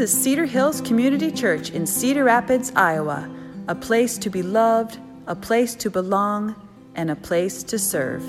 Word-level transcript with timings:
This 0.00 0.14
is 0.14 0.22
Cedar 0.22 0.46
Hills 0.46 0.80
Community 0.80 1.30
Church 1.30 1.72
in 1.72 1.86
Cedar 1.86 2.24
Rapids, 2.24 2.72
Iowa, 2.74 3.30
a 3.68 3.74
place 3.74 4.16
to 4.16 4.30
be 4.30 4.42
loved, 4.42 4.98
a 5.26 5.36
place 5.36 5.74
to 5.74 5.90
belong, 5.90 6.54
and 6.94 7.10
a 7.10 7.16
place 7.16 7.62
to 7.64 7.78
serve. 7.78 8.24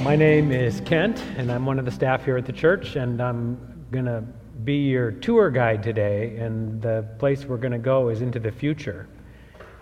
My 0.00 0.16
name 0.16 0.50
is 0.50 0.80
Kent, 0.86 1.22
and 1.36 1.52
I'm 1.52 1.66
one 1.66 1.78
of 1.78 1.84
the 1.84 1.90
staff 1.90 2.24
here 2.24 2.38
at 2.38 2.46
the 2.46 2.52
church, 2.54 2.96
and 2.96 3.20
I'm 3.20 3.58
going 3.90 4.06
to 4.06 4.24
be 4.64 4.88
your 4.88 5.10
tour 5.10 5.50
guide 5.50 5.82
today. 5.82 6.38
And 6.38 6.80
the 6.80 7.06
place 7.18 7.44
we're 7.44 7.58
going 7.58 7.72
to 7.72 7.78
go 7.78 8.08
is 8.08 8.22
into 8.22 8.38
the 8.38 8.50
future. 8.50 9.06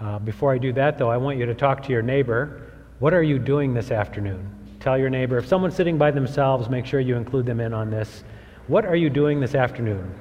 Uh, 0.00 0.18
before 0.18 0.52
I 0.52 0.58
do 0.58 0.72
that, 0.72 0.98
though, 0.98 1.10
I 1.10 1.16
want 1.16 1.38
you 1.38 1.46
to 1.46 1.54
talk 1.54 1.80
to 1.84 1.92
your 1.92 2.02
neighbor. 2.02 2.72
What 2.98 3.14
are 3.14 3.22
you 3.22 3.38
doing 3.38 3.72
this 3.72 3.92
afternoon? 3.92 4.63
Tell 4.84 4.98
your 4.98 5.08
neighbor. 5.08 5.38
If 5.38 5.46
someone's 5.46 5.74
sitting 5.74 5.96
by 5.96 6.10
themselves, 6.10 6.68
make 6.68 6.84
sure 6.84 7.00
you 7.00 7.16
include 7.16 7.46
them 7.46 7.58
in 7.58 7.72
on 7.72 7.88
this. 7.88 8.22
What 8.66 8.84
are 8.84 8.94
you 8.94 9.08
doing 9.08 9.40
this 9.40 9.54
afternoon? 9.54 10.14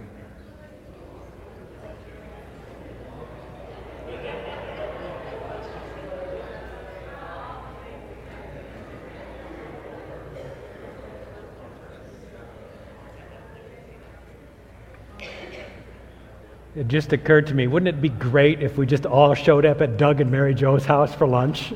It 16.74 16.88
just 16.88 17.12
occurred 17.12 17.48
to 17.48 17.54
me, 17.54 17.68
wouldn't 17.68 17.90
it 17.90 18.02
be 18.02 18.08
great 18.08 18.64
if 18.64 18.78
we 18.78 18.86
just 18.86 19.06
all 19.06 19.34
showed 19.34 19.66
up 19.66 19.82
at 19.82 19.98
Doug 19.98 20.22
and 20.22 20.32
Mary 20.32 20.56
Jo's 20.56 20.86
house 20.86 21.14
for 21.14 21.28
lunch? 21.28 21.74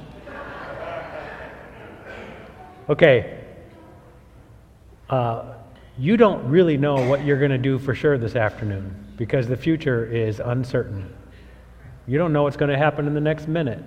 Okay. 2.89 3.43
Uh, 5.09 5.53
you 5.97 6.16
don't 6.16 6.47
really 6.49 6.77
know 6.77 7.07
what 7.07 7.25
you're 7.25 7.39
going 7.39 7.52
to 7.52 7.57
do 7.57 7.79
for 7.79 7.94
sure 7.94 8.17
this 8.17 8.35
afternoon 8.35 9.13
because 9.17 9.47
the 9.47 9.57
future 9.57 10.05
is 10.05 10.39
uncertain. 10.39 11.13
You 12.07 12.17
don't 12.17 12.31
know 12.31 12.44
what's 12.44 12.55
going 12.55 12.71
to 12.71 12.77
happen 12.77 13.07
in 13.07 13.13
the 13.13 13.21
next 13.21 13.47
minute. 13.47 13.83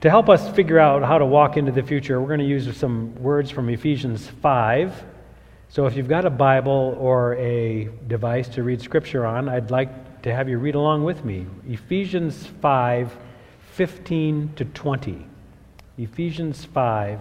To 0.00 0.10
help 0.10 0.28
us 0.28 0.48
figure 0.54 0.78
out 0.78 1.02
how 1.02 1.18
to 1.18 1.26
walk 1.26 1.56
into 1.56 1.72
the 1.72 1.82
future, 1.82 2.20
we're 2.20 2.28
going 2.28 2.40
to 2.40 2.46
use 2.46 2.74
some 2.76 3.14
words 3.22 3.50
from 3.50 3.68
Ephesians 3.68 4.26
5. 4.26 5.04
So 5.68 5.86
if 5.86 5.96
you've 5.96 6.08
got 6.08 6.24
a 6.24 6.30
Bible 6.30 6.96
or 6.98 7.34
a 7.34 7.90
device 8.06 8.48
to 8.50 8.62
read 8.62 8.80
scripture 8.80 9.26
on, 9.26 9.48
I'd 9.48 9.70
like 9.70 10.22
to 10.22 10.32
have 10.32 10.48
you 10.48 10.58
read 10.58 10.74
along 10.74 11.04
with 11.04 11.24
me. 11.24 11.46
Ephesians 11.68 12.46
5 12.62 13.14
15 13.72 14.52
to 14.56 14.64
20. 14.64 15.26
Ephesians 15.98 16.64
5 16.64 17.20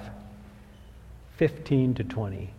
15 1.37 1.93
to 1.95 2.03
20. 2.03 2.49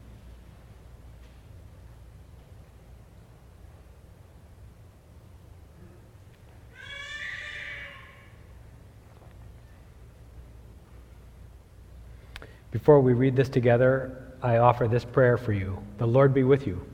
Before 12.70 13.00
we 13.00 13.14
read 13.14 13.34
this 13.34 13.48
together, 13.48 14.34
I 14.42 14.59
offer 14.59 14.87
this 14.87 15.05
prayer 15.05 15.39
for 15.39 15.53
you. 15.53 15.83
The 15.97 16.06
Lord 16.06 16.34
be 16.34 16.42
with 16.42 16.67
you. 16.67 16.87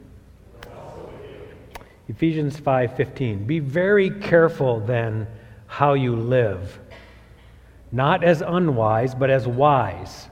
Ephesians 2.08 2.58
5:15 2.58 3.46
Be 3.46 3.58
very 3.58 4.10
careful 4.10 4.80
then 4.80 5.26
how 5.66 5.94
you 5.94 6.14
live 6.14 6.78
not 7.92 8.24
as 8.24 8.40
unwise, 8.40 9.14
but 9.14 9.30
as 9.30 9.46
wise, 9.46 10.28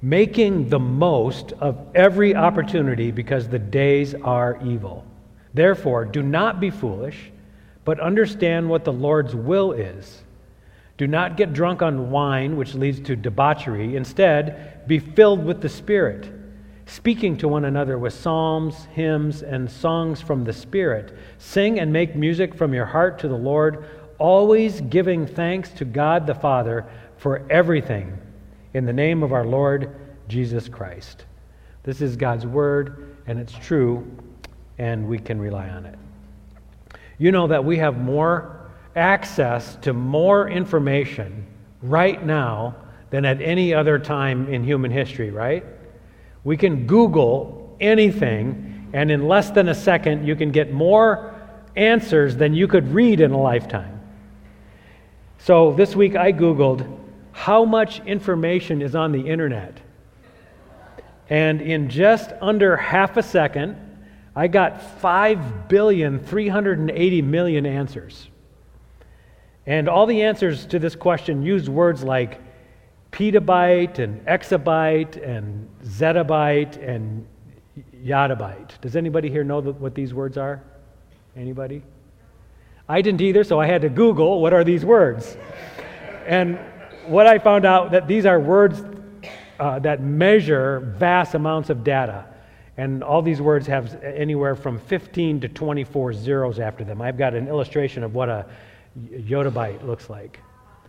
making 0.00 0.70
the 0.70 0.78
most 0.78 1.52
of 1.52 1.78
every 1.94 2.34
opportunity 2.34 3.10
because 3.10 3.48
the 3.48 3.58
days 3.58 4.14
are 4.14 4.58
evil. 4.64 5.04
Therefore, 5.52 6.06
do 6.06 6.22
not 6.22 6.60
be 6.60 6.70
foolish, 6.70 7.30
but 7.84 8.00
understand 8.00 8.68
what 8.68 8.84
the 8.84 8.92
Lord's 8.92 9.34
will 9.34 9.72
is. 9.72 10.22
Do 10.96 11.06
not 11.06 11.36
get 11.36 11.52
drunk 11.52 11.80
on 11.80 12.10
wine, 12.10 12.56
which 12.56 12.74
leads 12.74 13.00
to 13.00 13.16
debauchery. 13.16 13.96
Instead, 13.96 14.86
be 14.88 14.98
filled 14.98 15.44
with 15.44 15.60
the 15.60 15.68
Spirit, 15.68 16.28
speaking 16.86 17.36
to 17.38 17.48
one 17.48 17.66
another 17.66 17.98
with 17.98 18.14
psalms, 18.14 18.86
hymns, 18.94 19.42
and 19.42 19.70
songs 19.70 20.20
from 20.20 20.42
the 20.44 20.52
Spirit. 20.52 21.16
Sing 21.38 21.78
and 21.78 21.92
make 21.92 22.16
music 22.16 22.54
from 22.54 22.74
your 22.74 22.86
heart 22.86 23.18
to 23.20 23.28
the 23.28 23.36
Lord 23.36 23.84
always 24.18 24.80
giving 24.82 25.26
thanks 25.26 25.70
to 25.70 25.84
God 25.84 26.26
the 26.26 26.34
Father 26.34 26.86
for 27.16 27.46
everything 27.50 28.16
in 28.74 28.84
the 28.84 28.92
name 28.92 29.22
of 29.22 29.32
our 29.32 29.44
Lord 29.44 29.94
Jesus 30.28 30.68
Christ. 30.68 31.24
This 31.84 32.00
is 32.00 32.16
God's 32.16 32.46
word, 32.46 33.16
and 33.26 33.38
it's 33.38 33.52
true, 33.52 34.06
and 34.78 35.08
we 35.08 35.18
can 35.18 35.40
rely 35.40 35.68
on 35.68 35.86
it. 35.86 35.98
You 37.18 37.32
know 37.32 37.46
that 37.46 37.64
we 37.64 37.78
have 37.78 37.98
more 37.98 38.70
access 38.94 39.76
to 39.76 39.92
more 39.92 40.48
information 40.48 41.46
right 41.82 42.24
now 42.24 42.76
than 43.10 43.24
at 43.24 43.40
any 43.40 43.72
other 43.72 43.98
time 43.98 44.52
in 44.52 44.64
human 44.64 44.90
history, 44.90 45.30
right? 45.30 45.64
We 46.44 46.56
can 46.56 46.86
Google 46.86 47.76
anything, 47.80 48.90
and 48.92 49.10
in 49.10 49.26
less 49.26 49.50
than 49.50 49.68
a 49.68 49.74
second, 49.74 50.26
you 50.26 50.36
can 50.36 50.50
get 50.50 50.72
more 50.72 51.34
answers 51.76 52.36
than 52.36 52.54
you 52.54 52.68
could 52.68 52.92
read 52.92 53.20
in 53.20 53.30
a 53.30 53.40
lifetime. 53.40 53.97
So 55.38 55.72
this 55.72 55.94
week 55.94 56.16
I 56.16 56.32
Googled 56.32 56.86
how 57.32 57.64
much 57.64 58.00
information 58.00 58.82
is 58.82 58.94
on 58.94 59.12
the 59.12 59.20
internet. 59.20 59.80
And 61.30 61.60
in 61.60 61.88
just 61.88 62.32
under 62.40 62.76
half 62.76 63.16
a 63.16 63.22
second, 63.22 63.76
I 64.34 64.48
got 64.48 64.82
5 65.00 65.68
billion 65.68 66.18
380 66.18 67.22
million 67.22 67.66
answers. 67.66 68.28
And 69.66 69.88
all 69.88 70.06
the 70.06 70.22
answers 70.22 70.66
to 70.66 70.78
this 70.78 70.96
question 70.96 71.42
use 71.42 71.68
words 71.68 72.02
like 72.02 72.40
petabyte 73.12 73.98
and 73.98 74.24
exabyte 74.26 75.22
and 75.26 75.68
zettabyte 75.84 76.76
and 76.86 77.26
yottabyte. 78.04 78.80
Does 78.80 78.96
anybody 78.96 79.30
here 79.30 79.44
know 79.44 79.60
what 79.60 79.94
these 79.94 80.12
words 80.14 80.36
are? 80.38 80.62
Anybody? 81.36 81.82
I 82.88 83.02
didn't 83.02 83.20
either, 83.20 83.44
so 83.44 83.60
I 83.60 83.66
had 83.66 83.82
to 83.82 83.88
Google 83.88 84.40
what 84.40 84.52
are 84.52 84.64
these 84.64 84.84
words. 84.84 85.36
And 86.26 86.58
what 87.06 87.26
I 87.26 87.38
found 87.38 87.64
out 87.64 87.90
that 87.92 88.06
these 88.06 88.26
are 88.26 88.40
words 88.40 88.82
uh, 89.58 89.78
that 89.80 90.00
measure 90.02 90.80
vast 90.80 91.34
amounts 91.34 91.70
of 91.70 91.84
data. 91.84 92.26
And 92.76 93.02
all 93.02 93.22
these 93.22 93.40
words 93.40 93.66
have 93.66 94.02
anywhere 94.02 94.54
from 94.54 94.78
15 94.78 95.40
to 95.40 95.48
24 95.48 96.12
zeros 96.12 96.60
after 96.60 96.84
them. 96.84 97.02
I've 97.02 97.18
got 97.18 97.34
an 97.34 97.48
illustration 97.48 98.04
of 98.04 98.14
what 98.14 98.28
a 98.28 98.46
yottabyte 99.10 99.84
looks 99.84 100.08
like. 100.08 100.40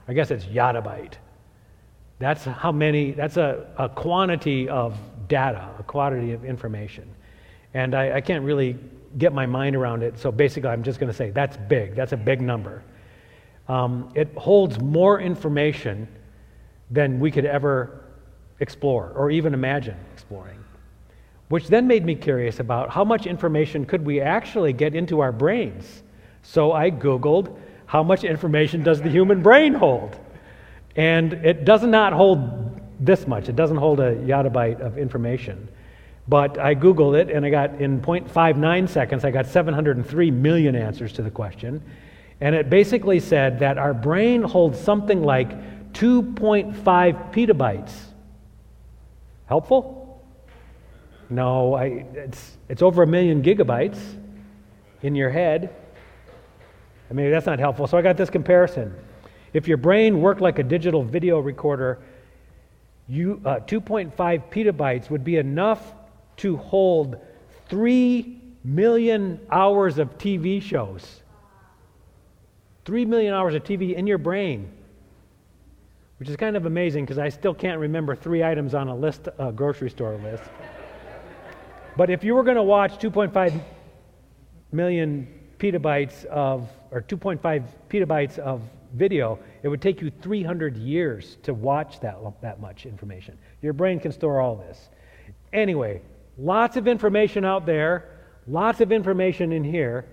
I 0.07 0.13
guess 0.13 0.29
it's 0.29 0.45
yottabyte. 0.45 1.13
That's 2.19 2.43
how 2.43 2.71
many, 2.71 3.11
that's 3.11 3.37
a, 3.37 3.67
a 3.77 3.89
quantity 3.89 4.69
of 4.69 4.97
data, 5.27 5.69
a 5.79 5.83
quantity 5.83 6.33
of 6.33 6.45
information. 6.45 7.09
And 7.73 7.95
I, 7.95 8.17
I 8.17 8.21
can't 8.21 8.43
really 8.43 8.77
get 9.17 9.33
my 9.33 9.45
mind 9.45 9.75
around 9.75 10.03
it. 10.03 10.19
So 10.19 10.31
basically, 10.31 10.69
I'm 10.69 10.83
just 10.83 10.99
going 10.99 11.11
to 11.11 11.15
say 11.15 11.31
that's 11.31 11.57
big. 11.57 11.95
That's 11.95 12.13
a 12.13 12.17
big 12.17 12.41
number. 12.41 12.83
Um, 13.67 14.11
it 14.15 14.33
holds 14.35 14.79
more 14.79 15.19
information 15.19 16.07
than 16.91 17.19
we 17.19 17.31
could 17.31 17.45
ever 17.45 18.05
explore 18.59 19.11
or 19.15 19.31
even 19.31 19.53
imagine 19.53 19.97
exploring. 20.13 20.63
Which 21.49 21.67
then 21.67 21.87
made 21.87 22.05
me 22.05 22.15
curious 22.15 22.59
about 22.59 22.89
how 22.89 23.03
much 23.03 23.25
information 23.25 23.85
could 23.85 24.05
we 24.05 24.21
actually 24.21 24.73
get 24.73 24.95
into 24.95 25.19
our 25.19 25.31
brains. 25.31 26.03
So 26.41 26.71
I 26.71 26.91
Googled 26.91 27.57
how 27.89 28.03
much 28.03 28.23
information 28.23 28.83
does 28.83 29.01
the 29.01 29.09
human 29.09 29.41
brain 29.41 29.73
hold? 29.73 30.15
And 30.95 31.33
it 31.33 31.65
does 31.65 31.81
not 31.81 32.13
hold 32.13 32.79
this 32.99 33.25
much. 33.25 33.49
It 33.49 33.55
doesn't 33.55 33.77
hold 33.77 33.99
a 33.99 34.15
yottabyte 34.17 34.79
of 34.79 34.99
information. 34.99 35.67
But 36.29 36.59
I 36.59 36.75
Googled 36.75 37.19
it 37.19 37.31
and 37.31 37.43
I 37.43 37.49
got, 37.49 37.81
in 37.81 38.01
0.59 38.01 38.87
seconds, 38.87 39.25
I 39.25 39.31
got 39.31 39.47
703 39.47 40.29
million 40.29 40.75
answers 40.75 41.11
to 41.13 41.23
the 41.23 41.31
question. 41.31 41.83
And 42.39 42.53
it 42.53 42.69
basically 42.69 43.19
said 43.19 43.59
that 43.59 43.79
our 43.79 43.95
brain 43.95 44.43
holds 44.43 44.79
something 44.79 45.23
like 45.23 45.91
2.5 45.93 46.75
petabytes. 47.33 47.93
Helpful? 49.47 50.23
No, 51.31 51.73
I, 51.73 52.05
it's, 52.13 52.57
it's 52.69 52.83
over 52.83 53.01
a 53.01 53.07
million 53.07 53.41
gigabytes 53.41 53.99
in 55.01 55.15
your 55.15 55.31
head. 55.31 55.75
I 57.09 57.13
mean, 57.13 57.31
that's 57.31 57.47
not 57.47 57.57
helpful. 57.57 57.87
So 57.87 57.97
I 57.97 58.03
got 58.03 58.17
this 58.17 58.29
comparison. 58.29 58.93
If 59.53 59.67
your 59.67 59.77
brain 59.77 60.21
worked 60.21 60.41
like 60.41 60.59
a 60.59 60.63
digital 60.63 61.03
video 61.03 61.39
recorder, 61.39 61.97
you, 63.07 63.41
uh, 63.43 63.61
2.5 63.61 64.13
petabytes 64.15 65.09
would 65.09 65.23
be 65.23 65.37
enough 65.37 65.93
to 66.39 66.57
hold 66.57 67.17
3 67.69 68.41
million 68.63 69.39
hours 69.51 69.97
of 69.97 70.17
TV 70.17 70.61
shows. 70.61 71.21
3 72.85 73.05
million 73.05 73.33
hours 73.33 73.55
of 73.55 73.63
TV 73.63 73.93
in 73.93 74.07
your 74.07 74.17
brain. 74.17 74.71
which 76.17 76.27
is 76.27 76.35
kind 76.35 76.57
of 76.57 76.65
amazing 76.65 77.05
because 77.05 77.17
I 77.17 77.29
still 77.29 77.53
can't 77.53 77.79
remember 77.79 78.13
three 78.13 78.43
items 78.43 78.73
on 78.73 78.89
a 78.89 78.95
list, 78.95 79.29
a 79.37 79.53
grocery 79.53 79.89
store 79.89 80.17
list. 80.17 80.43
but 81.95 82.09
if 82.09 82.25
you 82.25 82.35
were 82.35 82.43
going 82.43 82.57
to 82.57 82.63
watch 82.63 82.97
2.5 82.99 83.61
million 84.73 85.27
petabytes 85.59 86.25
of, 86.25 86.69
or 86.91 87.01
2.5 87.01 87.63
petabytes 87.89 88.37
of 88.39 88.61
video, 88.93 89.39
it 89.63 89.67
would 89.67 89.81
take 89.81 90.01
you 90.01 90.11
300 90.21 90.75
years 90.75 91.37
to 91.43 91.53
watch 91.53 91.99
that, 92.01 92.17
that 92.41 92.59
much 92.59 92.85
information. 92.85 93.37
Your 93.61 93.73
brain 93.73 93.99
can 93.99 94.11
store 94.11 94.41
all 94.41 94.55
this. 94.55 94.89
Anyway, 95.53 96.01
lots 96.39 96.77
of 96.77 96.87
information 96.87 97.45
out 97.45 97.65
there, 97.65 98.09
lots 98.47 98.81
of 98.81 98.91
information 98.91 99.51
in 99.51 99.63
here. 99.63 100.05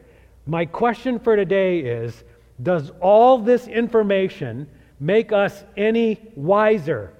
My 0.46 0.64
question 0.64 1.18
for 1.18 1.36
today 1.36 1.80
is 1.80 2.24
Does 2.62 2.90
all 3.00 3.38
this 3.38 3.66
information 3.66 4.68
make 5.00 5.32
us 5.32 5.64
any 5.76 6.20
wiser? 6.34 7.12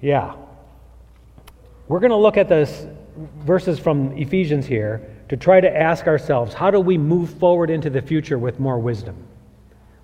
Yeah. 0.00 0.34
We're 1.88 2.00
going 2.00 2.10
to 2.10 2.16
look 2.16 2.36
at 2.36 2.48
this 2.48 2.86
verses 3.40 3.78
from 3.78 4.16
Ephesians 4.16 4.64
here 4.64 5.06
to 5.28 5.36
try 5.36 5.60
to 5.60 5.76
ask 5.76 6.06
ourselves 6.06 6.54
how 6.54 6.70
do 6.70 6.80
we 6.80 6.96
move 6.96 7.30
forward 7.30 7.68
into 7.68 7.90
the 7.90 8.00
future 8.00 8.38
with 8.38 8.58
more 8.58 8.78
wisdom? 8.78 9.16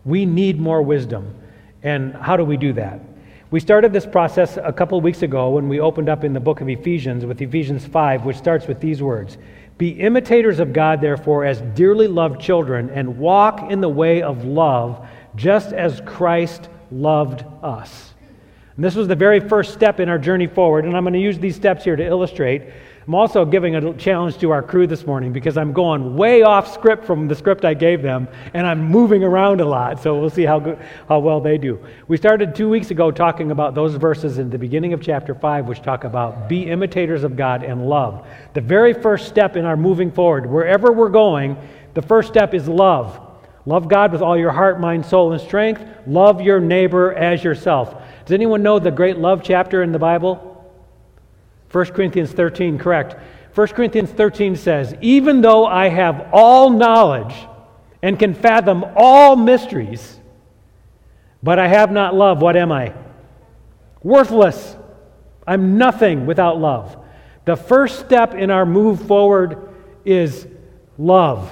We 0.05 0.26
need 0.26 0.61
more 0.61 0.82
wisdom. 0.82 1.34
And 1.82 2.14
how 2.14 2.37
do 2.37 2.44
we 2.44 2.56
do 2.56 2.73
that? 2.75 3.00
We 3.48 3.60
started 3.60 3.93
this 3.93 4.06
process 4.06 4.58
a 4.60 4.72
couple 4.72 5.00
weeks 5.00 5.22
ago 5.22 5.50
when 5.50 5.69
we 5.69 5.78
opened 5.78 6.08
up 6.08 6.25
in 6.25 6.32
the 6.32 6.40
book 6.40 6.60
of 6.60 6.69
Ephesians 6.69 7.25
with 7.25 7.40
Ephesians 7.40 7.87
5, 7.87 8.25
which 8.25 8.37
starts 8.37 8.66
with 8.66 8.81
these 8.81 9.00
words 9.00 9.38
Be 9.78 9.90
imitators 9.90 10.58
of 10.58 10.72
God, 10.72 11.00
therefore, 11.00 11.44
as 11.44 11.60
dearly 11.76 12.08
loved 12.08 12.40
children, 12.40 12.90
and 12.90 13.19
walk 13.19 13.70
in 13.70 13.81
the 13.81 13.88
way 13.88 14.20
of 14.20 14.44
love, 14.44 15.06
just 15.37 15.72
as 15.72 16.02
Christ 16.04 16.69
loved 16.90 17.44
us. 17.62 18.14
And 18.75 18.84
this 18.84 18.96
was 18.96 19.06
the 19.06 19.14
very 19.14 19.38
first 19.38 19.72
step 19.72 20.00
in 20.00 20.08
our 20.08 20.19
journey 20.19 20.49
forward, 20.49 20.84
and 20.84 20.96
I'm 20.96 21.04
going 21.04 21.14
to 21.14 21.20
use 21.20 21.38
these 21.38 21.54
steps 21.54 21.84
here 21.84 21.94
to 21.94 22.04
illustrate 22.04 22.64
I'm 23.06 23.14
also 23.14 23.44
giving 23.44 23.76
a 23.76 23.94
challenge 23.94 24.38
to 24.38 24.50
our 24.50 24.64
crew 24.64 24.88
this 24.88 25.06
morning 25.06 25.32
because 25.32 25.56
I'm 25.56 25.72
going 25.72 26.16
way 26.16 26.42
off 26.42 26.74
script 26.74 27.04
from 27.04 27.28
the 27.28 27.36
script 27.36 27.64
I 27.64 27.72
gave 27.72 28.02
them, 28.02 28.26
and 28.52 28.66
I'm 28.66 28.82
moving 28.82 29.22
around 29.22 29.60
a 29.60 29.64
lot. 29.64 30.02
So 30.02 30.18
we'll 30.18 30.28
see 30.28 30.42
how, 30.42 30.58
good, 30.58 30.76
how 31.08 31.20
well 31.20 31.40
they 31.40 31.56
do. 31.56 31.78
We 32.08 32.16
started 32.16 32.52
two 32.52 32.68
weeks 32.68 32.90
ago 32.90 33.12
talking 33.12 33.52
about 33.52 33.76
those 33.76 33.94
verses 33.94 34.38
in 34.38 34.50
the 34.50 34.58
beginning 34.58 34.92
of 34.92 35.00
chapter 35.00 35.36
5, 35.36 35.68
which 35.68 35.82
talk 35.82 36.02
about 36.02 36.48
be 36.48 36.66
imitators 36.66 37.22
of 37.22 37.36
God 37.36 37.62
and 37.62 37.88
love. 37.88 38.26
The 38.54 38.60
very 38.60 38.92
first 38.92 39.28
step 39.28 39.54
in 39.54 39.64
our 39.64 39.76
moving 39.76 40.10
forward, 40.10 40.44
wherever 40.44 40.90
we're 40.90 41.08
going, 41.08 41.56
the 41.94 42.02
first 42.02 42.26
step 42.26 42.54
is 42.54 42.66
love. 42.66 43.20
Love 43.66 43.88
God 43.88 44.10
with 44.10 44.20
all 44.20 44.36
your 44.36 44.50
heart, 44.50 44.80
mind, 44.80 45.06
soul, 45.06 45.30
and 45.30 45.40
strength. 45.40 45.80
Love 46.08 46.40
your 46.40 46.58
neighbor 46.58 47.14
as 47.14 47.44
yourself. 47.44 48.02
Does 48.24 48.34
anyone 48.34 48.64
know 48.64 48.80
the 48.80 48.90
great 48.90 49.18
love 49.18 49.42
chapter 49.44 49.84
in 49.84 49.92
the 49.92 49.98
Bible? 50.00 50.45
1 51.70 51.86
Corinthians 51.86 52.32
13, 52.32 52.78
correct. 52.78 53.16
1 53.54 53.68
Corinthians 53.68 54.10
13 54.10 54.56
says, 54.56 54.94
Even 55.00 55.40
though 55.40 55.66
I 55.66 55.88
have 55.88 56.28
all 56.32 56.70
knowledge 56.70 57.34
and 58.02 58.18
can 58.18 58.34
fathom 58.34 58.84
all 58.94 59.36
mysteries, 59.36 60.20
but 61.42 61.58
I 61.58 61.68
have 61.68 61.90
not 61.90 62.14
love, 62.14 62.42
what 62.42 62.56
am 62.56 62.70
I? 62.70 62.92
Worthless. 64.02 64.76
I'm 65.46 65.78
nothing 65.78 66.26
without 66.26 66.58
love. 66.58 66.96
The 67.44 67.56
first 67.56 68.00
step 68.00 68.34
in 68.34 68.50
our 68.50 68.66
move 68.66 69.06
forward 69.06 69.74
is 70.04 70.46
love. 70.98 71.50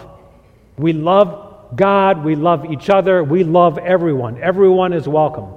We 0.76 0.93
love 0.93 1.76
God, 1.76 2.25
we 2.25 2.34
love 2.34 2.66
each 2.70 2.90
other, 2.90 3.22
we 3.22 3.44
love 3.44 3.78
everyone. 3.78 4.43
Everyone 4.43 4.93
is 4.93 5.08
welcome. 5.08 5.55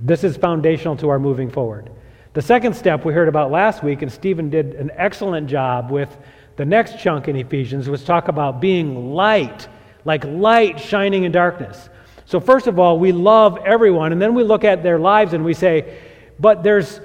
This 0.00 0.24
is 0.24 0.36
foundational 0.36 0.96
to 0.98 1.08
our 1.08 1.18
moving 1.18 1.50
forward. 1.50 1.90
The 2.34 2.42
second 2.42 2.74
step 2.74 3.04
we 3.04 3.12
heard 3.12 3.28
about 3.28 3.50
last 3.50 3.82
week, 3.82 4.00
and 4.00 4.10
Stephen 4.10 4.48
did 4.48 4.74
an 4.74 4.90
excellent 4.96 5.48
job 5.48 5.90
with 5.90 6.16
the 6.56 6.64
next 6.64 6.98
chunk 6.98 7.28
in 7.28 7.36
Ephesians, 7.36 7.90
was 7.90 8.04
talk 8.04 8.28
about 8.28 8.60
being 8.60 9.12
light, 9.12 9.68
like 10.06 10.24
light 10.24 10.80
shining 10.80 11.24
in 11.24 11.32
darkness. 11.32 11.90
So, 12.24 12.40
first 12.40 12.66
of 12.66 12.78
all, 12.78 12.98
we 12.98 13.12
love 13.12 13.58
everyone, 13.58 14.12
and 14.12 14.22
then 14.22 14.32
we 14.32 14.44
look 14.44 14.64
at 14.64 14.82
their 14.82 14.98
lives 14.98 15.34
and 15.34 15.44
we 15.44 15.52
say, 15.52 15.98
but 16.40 16.62
there's 16.62 17.00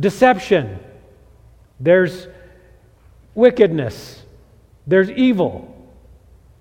deception, 0.00 0.78
there's 1.78 2.26
wickedness, 3.34 4.22
there's 4.86 5.10
evil. 5.10 5.72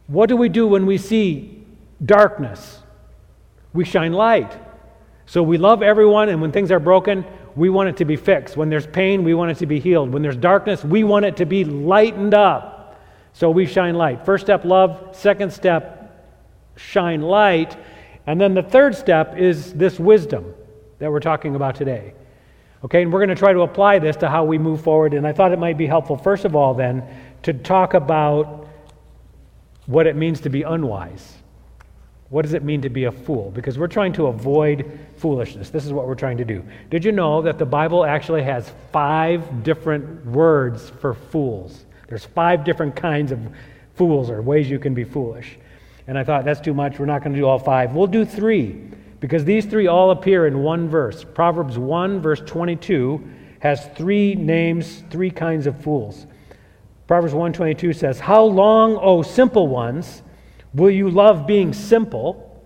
What 0.08 0.28
do 0.28 0.36
we 0.36 0.50
do 0.50 0.68
when 0.68 0.86
we 0.86 0.98
see 0.98 1.64
darkness? 2.04 2.82
We 3.72 3.86
shine 3.86 4.12
light. 4.12 4.52
So 5.28 5.42
we 5.42 5.58
love 5.58 5.82
everyone, 5.82 6.28
and 6.28 6.42
when 6.42 6.52
things 6.52 6.72
are 6.72 6.80
broken, 6.80 7.26
we 7.56 7.70
want 7.70 7.90
it 7.90 7.98
to 7.98 8.06
be 8.06 8.16
fixed. 8.16 8.58
When 8.58 8.70
there's 8.70 8.88
pain, 8.88 9.24
we 9.24 9.34
want 9.34 9.52
it 9.52 9.58
to 9.60 9.66
be 9.66 9.80
healed. 9.80 10.12
When 10.12 10.22
there's 10.22 10.36
darkness, 10.36 10.84
we 10.84 11.04
want 11.04 11.26
it 11.26 11.38
to 11.38 11.46
be 11.46 11.64
lightened 11.64 12.34
up. 12.34 13.02
So 13.34 13.50
we 13.50 13.66
shine 13.66 13.96
light. 13.96 14.26
First 14.26 14.46
step, 14.46 14.66
love. 14.66 15.16
Second 15.16 15.52
step, 15.52 16.28
shine 16.76 17.22
light. 17.22 17.78
And 18.28 18.40
then 18.40 18.54
the 18.54 18.64
third 18.64 18.96
step 18.96 19.38
is 19.38 19.74
this 19.74 20.00
wisdom 20.00 20.54
that 21.00 21.12
we're 21.12 21.20
talking 21.20 21.56
about 21.56 21.76
today. 21.76 22.14
Okay, 22.84 23.02
and 23.02 23.12
we're 23.12 23.20
going 23.20 23.30
to 23.30 23.36
try 23.36 23.54
to 23.54 23.62
apply 23.62 24.00
this 24.00 24.16
to 24.18 24.30
how 24.30 24.44
we 24.44 24.58
move 24.58 24.82
forward. 24.82 25.14
And 25.14 25.26
I 25.26 25.34
thought 25.34 25.52
it 25.52 25.60
might 25.60 25.78
be 25.78 25.88
helpful, 25.88 26.18
first 26.18 26.46
of 26.46 26.56
all, 26.56 26.74
then, 26.74 27.04
to 27.44 27.54
talk 27.54 27.94
about 27.94 28.68
what 29.86 30.08
it 30.08 30.16
means 30.16 30.42
to 30.42 30.50
be 30.50 30.64
unwise. 30.64 31.34
What 32.30 32.42
does 32.42 32.54
it 32.54 32.64
mean 32.64 32.82
to 32.82 32.90
be 32.90 33.04
a 33.04 33.12
fool? 33.12 33.52
Because 33.52 33.78
we're 33.78 33.88
trying 33.88 34.14
to 34.14 34.28
avoid 34.28 35.00
foolishness. 35.18 35.70
This 35.70 35.86
is 35.86 35.94
what 35.94 36.08
we're 36.08 36.16
trying 36.16 36.38
to 36.38 36.46
do. 36.46 36.64
Did 36.90 37.06
you 37.06 37.12
know 37.12 37.42
that 37.44 37.60
the 37.60 37.66
Bible 37.66 38.04
actually 38.04 38.42
has 38.44 38.72
five 38.92 39.64
different 39.64 40.26
words 40.26 40.90
for 41.02 41.14
fools? 41.14 41.86
There's 42.08 42.26
five 42.26 42.64
different 42.64 42.96
kinds 42.96 43.32
of 43.32 43.40
fools 43.94 44.30
or 44.30 44.42
ways 44.42 44.70
you 44.70 44.80
can 44.80 44.94
be 44.94 45.04
foolish. 45.04 45.58
And 46.08 46.18
I 46.18 46.24
thought, 46.24 46.46
that's 46.46 46.62
too 46.62 46.74
much. 46.74 47.00
We're 47.00 47.06
not 47.06 47.24
going 47.24 47.34
to 47.34 47.40
do 47.40 47.46
all 47.46 47.60
five. 47.60 47.94
We'll 47.94 48.08
do 48.08 48.26
three 48.26 48.92
because 49.20 49.46
these 49.46 49.66
three 49.66 49.88
all 49.88 50.12
appear 50.12 50.48
in 50.48 50.60
one 50.60 50.90
verse. 50.90 51.24
Proverbs 51.24 51.78
1, 51.78 52.22
verse 52.22 52.42
22, 52.46 53.28
has 53.60 53.88
three 53.96 54.36
names, 54.36 55.04
three 55.10 55.32
kinds 55.32 55.66
of 55.68 55.80
fools. 55.82 56.28
Proverbs 57.08 57.34
122 57.34 57.94
says, 57.94 58.20
How 58.20 58.44
long, 58.44 58.98
O 58.98 59.22
simple 59.22 59.68
ones, 59.68 60.22
Will 60.76 60.92
you 60.92 61.10
love 61.10 61.48
being 61.48 61.74
simple? 61.74 62.62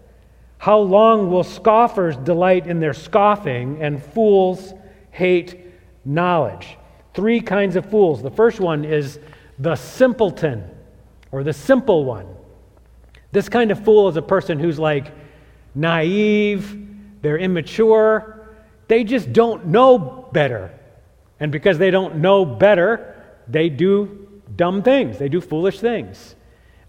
How 0.58 0.80
long 0.80 1.30
will 1.30 1.44
scoffers 1.44 2.18
delight 2.18 2.66
in 2.66 2.80
their 2.80 2.94
scoffing 2.94 3.82
and 3.82 4.04
fools 4.04 4.74
hate 5.12 5.64
knowledge? 6.04 6.76
Three 7.14 7.40
kinds 7.40 7.76
of 7.76 7.90
fools. 7.90 8.24
The 8.24 8.32
first 8.32 8.60
one 8.60 8.84
is 8.84 9.20
the 9.60 9.76
simpleton 9.76 10.64
or 11.32 11.44
the 11.44 11.54
simple 11.54 12.04
one. 12.04 12.26
This 13.32 13.48
kind 13.48 13.70
of 13.70 13.84
fool 13.86 14.10
is 14.10 14.18
a 14.18 14.24
person 14.24 14.58
who's 14.58 14.80
like 14.80 15.14
naive, 15.76 16.78
they're 17.22 17.38
immature, 17.38 18.58
they 18.88 19.04
just 19.04 19.32
don't 19.32 19.68
know 19.68 20.28
better. 20.34 20.74
And 21.40 21.52
because 21.52 21.78
they 21.78 21.92
don't 21.92 22.16
know 22.16 22.44
better, 22.44 23.24
they 23.48 23.70
do 23.70 24.42
dumb 24.56 24.82
things, 24.82 25.20
they 25.20 25.30
do 25.30 25.40
foolish 25.40 25.80
things. 25.80 26.36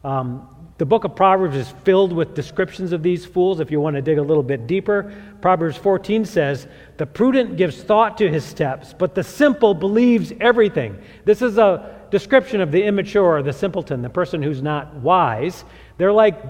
Um, 0.02 0.48
the 0.80 0.86
book 0.86 1.04
of 1.04 1.14
Proverbs 1.14 1.56
is 1.56 1.68
filled 1.84 2.10
with 2.10 2.32
descriptions 2.32 2.92
of 2.94 3.02
these 3.02 3.26
fools 3.26 3.60
if 3.60 3.70
you 3.70 3.82
want 3.82 3.96
to 3.96 4.00
dig 4.00 4.16
a 4.16 4.22
little 4.22 4.42
bit 4.42 4.66
deeper. 4.66 5.12
Proverbs 5.42 5.76
14 5.76 6.24
says, 6.24 6.68
The 6.96 7.04
prudent 7.04 7.58
gives 7.58 7.82
thought 7.82 8.16
to 8.16 8.30
his 8.30 8.46
steps, 8.46 8.94
but 8.96 9.14
the 9.14 9.22
simple 9.22 9.74
believes 9.74 10.32
everything. 10.40 10.98
This 11.26 11.42
is 11.42 11.58
a 11.58 12.00
description 12.10 12.62
of 12.62 12.72
the 12.72 12.82
immature, 12.82 13.42
the 13.42 13.52
simpleton, 13.52 14.00
the 14.00 14.08
person 14.08 14.42
who's 14.42 14.62
not 14.62 14.94
wise. 14.94 15.66
They're 15.98 16.14
like 16.14 16.42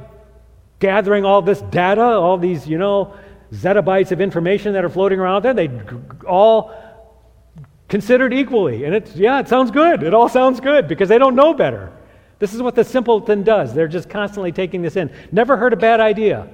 gathering 0.79 1.25
all 1.25 1.43
this 1.43 1.63
data, 1.63 2.01
all 2.01 2.39
these, 2.39 2.69
you 2.69 2.79
know, 2.79 3.17
zettabytes 3.53 4.13
of 4.13 4.21
information 4.21 4.75
that 4.75 4.85
are 4.85 4.89
floating 4.89 5.19
around 5.19 5.43
there. 5.43 5.55
They 5.55 5.71
all 6.25 6.73
considered 7.89 8.33
equally. 8.33 8.85
And 8.85 8.95
it's, 8.95 9.17
yeah, 9.17 9.41
it 9.41 9.49
sounds 9.49 9.73
good. 9.73 10.05
It 10.05 10.15
all 10.15 10.29
sounds 10.29 10.61
good 10.61 10.87
because 10.87 11.09
they 11.09 11.19
don't 11.19 11.35
know 11.35 11.53
better. 11.53 11.93
This 12.41 12.55
is 12.55 12.63
what 12.63 12.75
the 12.75 12.83
simpleton 12.83 13.45
does. 13.45 13.73
They're 13.73 13.87
just 13.87 14.09
constantly 14.09 14.51
taking 14.51 14.83
this 14.83 14.97
in. 14.97 15.11
Never 15.31 15.57
heard 15.57 15.73
a 15.73 15.77
bad 15.77 16.01
idea 16.01 16.49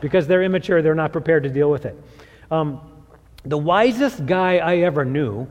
because 0.00 0.26
they're 0.26 0.42
immature, 0.42 0.82
they're 0.82 0.94
not 0.94 1.12
prepared 1.12 1.44
to 1.44 1.48
deal 1.48 1.70
with 1.70 1.86
it. 1.86 1.96
Um, 2.50 2.80
the 3.44 3.56
wisest 3.56 4.26
guy 4.26 4.58
I 4.58 4.78
ever 4.78 5.04
knew 5.04 5.46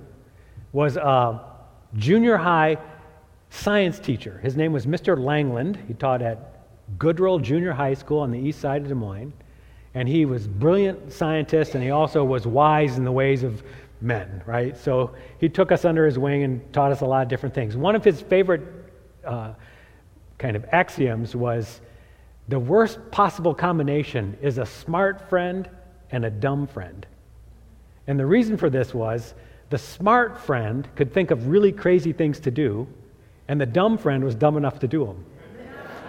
was 0.74 0.98
a 0.98 1.42
junior 1.96 2.38
high 2.38 2.78
science 3.50 4.00
teacher. 4.00 4.40
His 4.44 4.56
name 4.56 4.74
was 4.74 4.86
Mr. 4.86 5.18
Langland. 5.18 5.80
He 5.88 5.94
taught 5.94 6.22
at 6.22 6.60
Goodrell 6.98 7.42
Junior 7.42 7.72
High 7.72 7.94
School 7.94 8.20
on 8.20 8.32
the 8.32 8.38
east 8.38 8.60
side 8.60 8.82
of 8.82 8.90
Des 8.90 8.96
Moines. 8.96 9.34
And 9.96 10.08
he 10.08 10.26
was 10.26 10.48
brilliant 10.48 11.12
scientist, 11.12 11.74
and 11.74 11.84
he 11.84 11.90
also 11.90 12.24
was 12.24 12.46
wise 12.46 12.98
in 12.98 13.04
the 13.04 13.12
ways 13.12 13.44
of 13.44 13.64
men, 14.02 14.44
right? 14.46 14.78
So 14.78 15.16
he 15.40 15.50
took 15.50 15.72
us 15.72 15.84
under 15.84 16.06
his 16.06 16.20
wing 16.20 16.44
and 16.44 16.74
taught 16.74 16.92
us 16.92 17.02
a 17.02 17.06
lot 17.06 17.24
of 17.24 17.28
different 17.28 17.56
things. 17.56 17.76
One 17.76 17.96
of 17.96 18.04
his 18.04 18.22
favorite 18.22 18.62
uh, 19.26 19.54
kind 20.40 20.56
of 20.56 20.66
axioms 20.72 21.36
was 21.36 21.82
the 22.48 22.60
worst 22.60 23.00
possible 23.12 23.54
combination 23.54 24.36
is 24.42 24.58
a 24.58 24.66
smart 24.66 25.30
friend 25.30 25.70
and 26.12 26.26
a 26.26 26.32
dumb 26.32 26.66
friend. 26.66 27.06
And 28.08 28.20
the 28.20 28.26
reason 28.26 28.58
for 28.58 28.72
this 28.72 28.94
was 28.94 29.36
the 29.70 29.78
smart 29.78 30.40
friend 30.40 30.88
could 30.96 31.14
think 31.14 31.30
of 31.30 31.48
really 31.48 31.72
crazy 31.72 32.12
things 32.12 32.40
to 32.40 32.50
do, 32.50 32.88
and 33.48 33.62
the 33.62 33.68
dumb 33.68 34.00
friend 34.00 34.24
was 34.24 34.34
dumb 34.34 34.58
enough 34.58 34.80
to 34.80 34.88
do 34.88 35.06
them. 35.06 35.24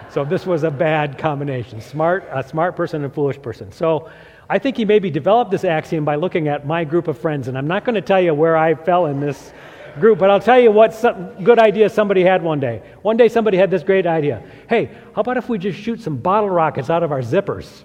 So 0.09 0.25
this 0.25 0.45
was 0.45 0.63
a 0.63 0.71
bad 0.71 1.17
combination 1.17 1.79
smart, 1.79 2.27
a 2.31 2.43
smart 2.43 2.75
person 2.75 3.03
and 3.03 3.11
a 3.11 3.13
foolish 3.13 3.41
person. 3.41 3.71
So 3.71 4.09
I 4.49 4.57
think 4.59 4.75
he 4.75 4.83
maybe 4.83 5.09
developed 5.09 5.51
this 5.51 5.63
axiom 5.63 6.03
by 6.03 6.15
looking 6.15 6.47
at 6.47 6.65
my 6.65 6.83
group 6.83 7.07
of 7.07 7.17
friends, 7.17 7.47
and 7.47 7.57
I'm 7.57 7.67
not 7.67 7.85
going 7.85 7.95
to 7.95 8.01
tell 8.01 8.19
you 8.19 8.33
where 8.33 8.57
I 8.57 8.73
fell 8.75 9.05
in 9.05 9.19
this 9.19 9.53
group, 9.99 10.19
but 10.19 10.29
I'll 10.29 10.39
tell 10.39 10.59
you 10.59 10.71
what 10.71 10.93
some 10.93 11.43
good 11.43 11.59
idea 11.59 11.89
somebody 11.89 12.23
had 12.23 12.41
one 12.41 12.59
day. 12.59 12.81
One 13.01 13.17
day 13.17 13.27
somebody 13.27 13.57
had 13.57 13.69
this 13.69 13.83
great 13.83 14.05
idea. 14.05 14.43
Hey, 14.69 14.85
how 15.13 15.21
about 15.21 15.37
if 15.37 15.49
we 15.49 15.57
just 15.57 15.79
shoot 15.79 16.01
some 16.01 16.17
bottle 16.17 16.49
rockets 16.49 16.89
out 16.89 17.03
of 17.03 17.11
our 17.11 17.21
zippers? 17.21 17.83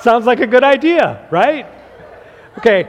Sounds 0.00 0.26
like 0.26 0.40
a 0.40 0.46
good 0.46 0.64
idea, 0.64 1.26
right? 1.30 1.66
Okay, 2.58 2.88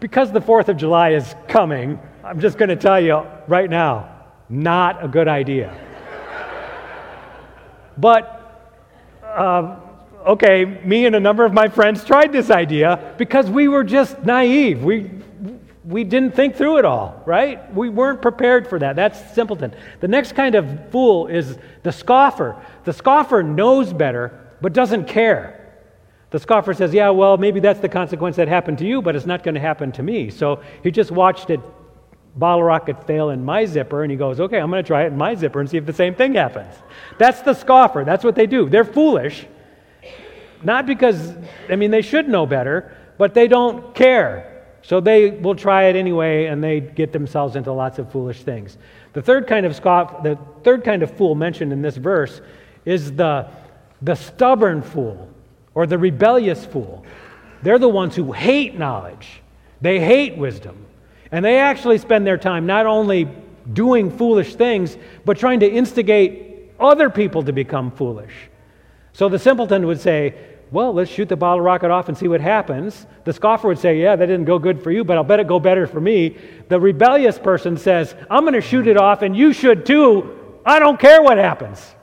because 0.00 0.32
the 0.32 0.40
4th 0.40 0.68
of 0.68 0.76
July 0.76 1.10
is 1.10 1.34
coming, 1.48 1.98
I'm 2.24 2.40
just 2.40 2.58
going 2.58 2.68
to 2.68 2.76
tell 2.76 3.00
you 3.00 3.24
right 3.46 3.70
now 3.70 4.18
not 4.48 5.04
a 5.04 5.08
good 5.08 5.28
idea. 5.28 5.76
but, 7.96 8.70
uh, 9.22 9.76
okay, 10.26 10.64
me 10.64 11.06
and 11.06 11.16
a 11.16 11.20
number 11.20 11.44
of 11.44 11.52
my 11.52 11.68
friends 11.68 12.04
tried 12.04 12.32
this 12.32 12.50
idea 12.50 13.14
because 13.18 13.50
we 13.50 13.68
were 13.68 13.84
just 13.84 14.22
naive. 14.24 14.84
We, 14.84 15.10
we 15.84 16.04
didn't 16.04 16.34
think 16.34 16.56
through 16.56 16.78
it 16.78 16.84
all, 16.84 17.22
right? 17.24 17.72
We 17.74 17.88
weren't 17.88 18.20
prepared 18.20 18.68
for 18.68 18.78
that. 18.78 18.96
That's 18.96 19.34
simpleton. 19.34 19.74
The 20.00 20.08
next 20.08 20.32
kind 20.32 20.54
of 20.54 20.90
fool 20.90 21.26
is 21.28 21.58
the 21.82 21.92
scoffer. 21.92 22.62
The 22.84 22.92
scoffer 22.92 23.42
knows 23.42 23.92
better, 23.92 24.38
but 24.60 24.72
doesn't 24.72 25.06
care. 25.06 25.54
The 26.30 26.38
scoffer 26.38 26.74
says, 26.74 26.92
Yeah, 26.92 27.10
well, 27.10 27.38
maybe 27.38 27.60
that's 27.60 27.80
the 27.80 27.88
consequence 27.88 28.36
that 28.36 28.48
happened 28.48 28.78
to 28.78 28.86
you, 28.86 29.00
but 29.00 29.16
it's 29.16 29.26
not 29.26 29.42
going 29.42 29.54
to 29.54 29.60
happen 29.60 29.92
to 29.92 30.02
me. 30.02 30.30
So 30.30 30.62
he 30.82 30.90
just 30.90 31.10
watched 31.10 31.48
it 31.50 31.60
bottle 32.36 32.62
rocket 32.62 33.06
fail 33.06 33.30
in 33.30 33.44
my 33.44 33.64
zipper, 33.64 34.02
and 34.02 34.10
he 34.10 34.16
goes, 34.16 34.40
Okay, 34.40 34.58
I'm 34.58 34.70
going 34.70 34.82
to 34.82 34.86
try 34.86 35.04
it 35.04 35.06
in 35.06 35.16
my 35.16 35.34
zipper 35.34 35.60
and 35.60 35.70
see 35.70 35.78
if 35.78 35.86
the 35.86 35.92
same 35.92 36.14
thing 36.14 36.34
happens. 36.34 36.74
That's 37.16 37.40
the 37.40 37.54
scoffer. 37.54 38.04
That's 38.04 38.24
what 38.24 38.34
they 38.34 38.46
do. 38.46 38.68
They're 38.68 38.84
foolish. 38.84 39.46
Not 40.62 40.86
because, 40.86 41.34
I 41.68 41.76
mean, 41.76 41.90
they 41.90 42.02
should 42.02 42.28
know 42.28 42.46
better, 42.46 42.96
but 43.16 43.34
they 43.34 43.48
don't 43.48 43.94
care. 43.94 44.64
So 44.82 45.00
they 45.00 45.30
will 45.30 45.54
try 45.54 45.84
it 45.84 45.96
anyway, 45.96 46.46
and 46.46 46.62
they 46.62 46.80
get 46.80 47.12
themselves 47.12 47.56
into 47.56 47.72
lots 47.72 47.98
of 47.98 48.10
foolish 48.10 48.42
things. 48.42 48.78
The 49.12 49.22
third 49.22 49.46
kind 49.46 49.66
of 49.66 49.74
scoff, 49.74 50.22
the 50.22 50.38
third 50.62 50.84
kind 50.84 51.02
of 51.02 51.10
fool 51.16 51.34
mentioned 51.34 51.72
in 51.72 51.82
this 51.82 51.96
verse 51.96 52.40
is 52.84 53.12
the, 53.12 53.48
the 54.02 54.14
stubborn 54.14 54.82
fool 54.82 55.28
or 55.74 55.86
the 55.86 55.98
rebellious 55.98 56.64
fool. 56.64 57.04
They're 57.62 57.78
the 57.78 57.88
ones 57.88 58.14
who 58.16 58.32
hate 58.32 58.78
knowledge, 58.78 59.42
they 59.80 60.00
hate 60.00 60.36
wisdom. 60.36 60.86
And 61.30 61.44
they 61.44 61.58
actually 61.58 61.98
spend 61.98 62.26
their 62.26 62.38
time 62.38 62.64
not 62.64 62.86
only 62.86 63.28
doing 63.74 64.10
foolish 64.10 64.54
things, 64.54 64.96
but 65.26 65.38
trying 65.38 65.60
to 65.60 65.70
instigate 65.70 66.70
other 66.80 67.10
people 67.10 67.42
to 67.42 67.52
become 67.52 67.90
foolish. 67.90 68.32
So 69.12 69.28
the 69.28 69.38
simpleton 69.38 69.86
would 69.86 70.00
say, 70.00 70.34
Well, 70.70 70.92
let's 70.92 71.10
shoot 71.10 71.28
the 71.28 71.36
bottle 71.36 71.60
rocket 71.60 71.90
off 71.90 72.08
and 72.08 72.16
see 72.16 72.28
what 72.28 72.40
happens. 72.40 73.06
The 73.24 73.32
scoffer 73.32 73.68
would 73.68 73.78
say, 73.78 74.00
Yeah, 74.00 74.16
that 74.16 74.26
didn't 74.26 74.44
go 74.44 74.58
good 74.58 74.82
for 74.82 74.90
you, 74.90 75.04
but 75.04 75.16
I'll 75.16 75.24
bet 75.24 75.40
it 75.40 75.46
go 75.48 75.58
better 75.60 75.86
for 75.86 76.00
me. 76.00 76.36
The 76.68 76.78
rebellious 76.78 77.38
person 77.38 77.76
says, 77.76 78.14
I'm 78.30 78.42
going 78.42 78.54
to 78.54 78.60
shoot 78.60 78.86
it 78.86 78.96
off, 78.96 79.22
and 79.22 79.36
you 79.36 79.52
should 79.52 79.86
too. 79.86 80.34
I 80.64 80.78
don't 80.78 81.00
care 81.00 81.22
what 81.22 81.38
happens. 81.38 81.94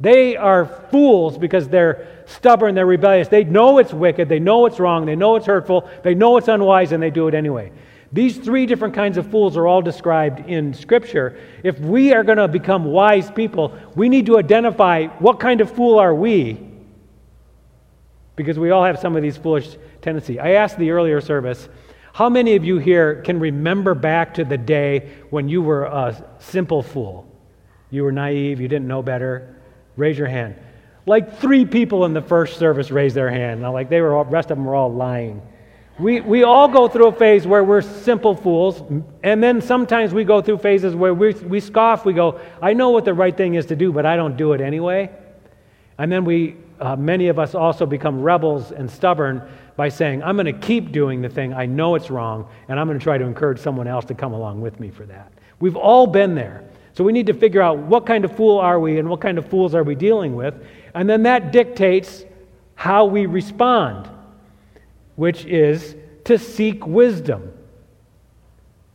They 0.00 0.36
are 0.36 0.66
fools 0.90 1.38
because 1.38 1.68
they're 1.68 2.24
stubborn, 2.26 2.74
they're 2.74 2.84
rebellious. 2.84 3.28
They 3.28 3.44
know 3.44 3.78
it's 3.78 3.94
wicked, 3.94 4.28
they 4.28 4.38
know 4.38 4.66
it's 4.66 4.78
wrong, 4.78 5.06
they 5.06 5.16
know 5.16 5.36
it's 5.36 5.46
hurtful, 5.46 5.88
they 6.02 6.14
know 6.14 6.36
it's 6.36 6.48
unwise, 6.48 6.92
and 6.92 7.02
they 7.02 7.10
do 7.10 7.28
it 7.28 7.34
anyway. 7.34 7.72
These 8.12 8.38
three 8.38 8.66
different 8.66 8.94
kinds 8.94 9.18
of 9.18 9.30
fools 9.30 9.56
are 9.56 9.66
all 9.66 9.82
described 9.82 10.48
in 10.48 10.72
Scripture. 10.72 11.38
If 11.62 11.78
we 11.80 12.12
are 12.12 12.22
going 12.22 12.38
to 12.38 12.48
become 12.48 12.84
wise 12.84 13.30
people, 13.30 13.76
we 13.94 14.08
need 14.08 14.26
to 14.26 14.38
identify 14.38 15.06
what 15.18 15.40
kind 15.40 15.60
of 15.60 15.70
fool 15.70 15.98
are 15.98 16.14
we, 16.14 16.60
because 18.36 18.58
we 18.58 18.70
all 18.70 18.84
have 18.84 18.98
some 18.98 19.16
of 19.16 19.22
these 19.22 19.36
foolish 19.36 19.76
tendencies. 20.02 20.38
I 20.38 20.52
asked 20.52 20.78
the 20.78 20.90
earlier 20.90 21.20
service, 21.20 21.68
how 22.12 22.28
many 22.28 22.56
of 22.56 22.64
you 22.64 22.78
here 22.78 23.22
can 23.22 23.40
remember 23.40 23.94
back 23.94 24.34
to 24.34 24.44
the 24.44 24.56
day 24.56 25.10
when 25.30 25.48
you 25.48 25.60
were 25.60 25.84
a 25.84 26.24
simple 26.38 26.82
fool? 26.82 27.26
You 27.90 28.04
were 28.04 28.12
naive, 28.12 28.60
you 28.60 28.68
didn't 28.68 28.88
know 28.88 29.02
better. 29.02 29.56
Raise 29.96 30.16
your 30.16 30.28
hand. 30.28 30.56
Like 31.06 31.38
three 31.38 31.64
people 31.64 32.04
in 32.04 32.14
the 32.14 32.22
first 32.22 32.58
service 32.58 32.90
raised 32.90 33.16
their 33.16 33.30
hand. 33.30 33.62
Now, 33.62 33.72
like 33.72 33.88
they 33.88 34.00
were, 34.00 34.14
all, 34.14 34.24
rest 34.24 34.50
of 34.50 34.56
them 34.56 34.64
were 34.64 34.74
all 34.74 34.92
lying. 34.92 35.42
We, 35.98 36.20
we 36.20 36.44
all 36.44 36.68
go 36.68 36.88
through 36.88 37.06
a 37.06 37.12
phase 37.12 37.46
where 37.46 37.64
we're 37.64 37.80
simple 37.80 38.36
fools, 38.36 38.82
and 39.22 39.42
then 39.42 39.62
sometimes 39.62 40.12
we 40.12 40.24
go 40.24 40.42
through 40.42 40.58
phases 40.58 40.94
where 40.94 41.14
we, 41.14 41.32
we 41.32 41.58
scoff. 41.58 42.04
We 42.04 42.12
go, 42.12 42.38
I 42.60 42.74
know 42.74 42.90
what 42.90 43.06
the 43.06 43.14
right 43.14 43.34
thing 43.34 43.54
is 43.54 43.64
to 43.66 43.76
do, 43.76 43.92
but 43.92 44.04
I 44.04 44.14
don't 44.14 44.36
do 44.36 44.52
it 44.52 44.60
anyway. 44.60 45.10
And 45.96 46.12
then 46.12 46.26
we, 46.26 46.56
uh, 46.80 46.96
many 46.96 47.28
of 47.28 47.38
us 47.38 47.54
also 47.54 47.86
become 47.86 48.20
rebels 48.20 48.72
and 48.72 48.90
stubborn 48.90 49.40
by 49.76 49.88
saying, 49.88 50.22
I'm 50.22 50.36
going 50.36 50.44
to 50.46 50.66
keep 50.66 50.92
doing 50.92 51.22
the 51.22 51.30
thing. 51.30 51.54
I 51.54 51.64
know 51.64 51.94
it's 51.94 52.10
wrong, 52.10 52.46
and 52.68 52.78
I'm 52.78 52.86
going 52.86 52.98
to 52.98 53.02
try 53.02 53.16
to 53.16 53.24
encourage 53.24 53.58
someone 53.58 53.88
else 53.88 54.04
to 54.06 54.14
come 54.14 54.34
along 54.34 54.60
with 54.60 54.78
me 54.78 54.90
for 54.90 55.06
that. 55.06 55.32
We've 55.60 55.76
all 55.76 56.06
been 56.06 56.34
there. 56.34 56.62
So 56.92 57.04
we 57.04 57.12
need 57.12 57.26
to 57.26 57.34
figure 57.34 57.62
out 57.62 57.78
what 57.78 58.04
kind 58.04 58.26
of 58.26 58.36
fool 58.36 58.58
are 58.58 58.78
we 58.78 58.98
and 58.98 59.08
what 59.08 59.22
kind 59.22 59.38
of 59.38 59.48
fools 59.48 59.74
are 59.74 59.82
we 59.82 59.94
dealing 59.94 60.36
with. 60.36 60.54
And 60.94 61.08
then 61.08 61.22
that 61.22 61.52
dictates 61.52 62.26
how 62.74 63.06
we 63.06 63.24
respond 63.24 64.10
which 65.16 65.44
is 65.44 65.96
to 66.24 66.38
seek 66.38 66.86
wisdom. 66.86 67.52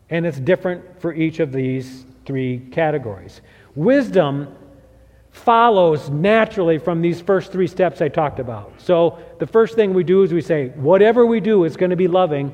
And 0.10 0.26
it's 0.26 0.40
different 0.40 1.02
for 1.02 1.14
each 1.14 1.40
of 1.40 1.52
these 1.52 2.06
three 2.26 2.60
categories. 2.72 3.42
Wisdom 3.76 4.56
follows 5.32 6.10
naturally 6.10 6.78
from 6.78 7.02
these 7.02 7.22
first 7.22 7.52
three 7.52 7.68
steps 7.68 8.02
I 8.02 8.10
talked 8.10 8.40
about. 8.40 8.74
So 8.78 9.20
the 9.40 9.48
first 9.48 9.76
thing 9.76 9.94
we 9.94 10.04
do 10.04 10.24
is 10.24 10.34
we 10.34 10.42
say, 10.42 10.70
whatever 10.70 11.26
we 11.26 11.40
do 11.40 11.64
is 11.64 11.78
going 11.78 11.90
to 11.90 11.96
be 11.96 12.08
loving. 12.08 12.54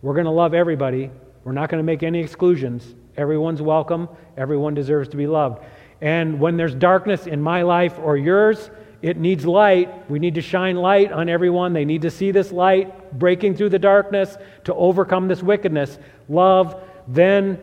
We're 0.00 0.14
going 0.14 0.26
to 0.26 0.30
love 0.30 0.54
everybody. 0.54 1.10
We're 1.42 1.52
not 1.52 1.68
going 1.68 1.80
to 1.80 1.84
make 1.84 2.02
any 2.02 2.20
exclusions. 2.20 2.94
Everyone's 3.16 3.60
welcome. 3.60 4.08
Everyone 4.36 4.74
deserves 4.74 5.08
to 5.10 5.16
be 5.16 5.26
loved. 5.26 5.64
And 6.00 6.38
when 6.38 6.56
there's 6.56 6.74
darkness 6.74 7.26
in 7.26 7.40
my 7.40 7.62
life 7.62 7.98
or 7.98 8.16
yours, 8.16 8.70
it 9.04 9.18
needs 9.18 9.44
light. 9.44 10.10
We 10.10 10.18
need 10.18 10.36
to 10.36 10.40
shine 10.40 10.76
light 10.76 11.12
on 11.12 11.28
everyone. 11.28 11.74
They 11.74 11.84
need 11.84 12.00
to 12.02 12.10
see 12.10 12.30
this 12.30 12.50
light 12.50 13.18
breaking 13.18 13.54
through 13.54 13.68
the 13.68 13.78
darkness 13.78 14.38
to 14.64 14.74
overcome 14.74 15.28
this 15.28 15.42
wickedness. 15.42 15.98
Love, 16.26 16.82
then 17.06 17.58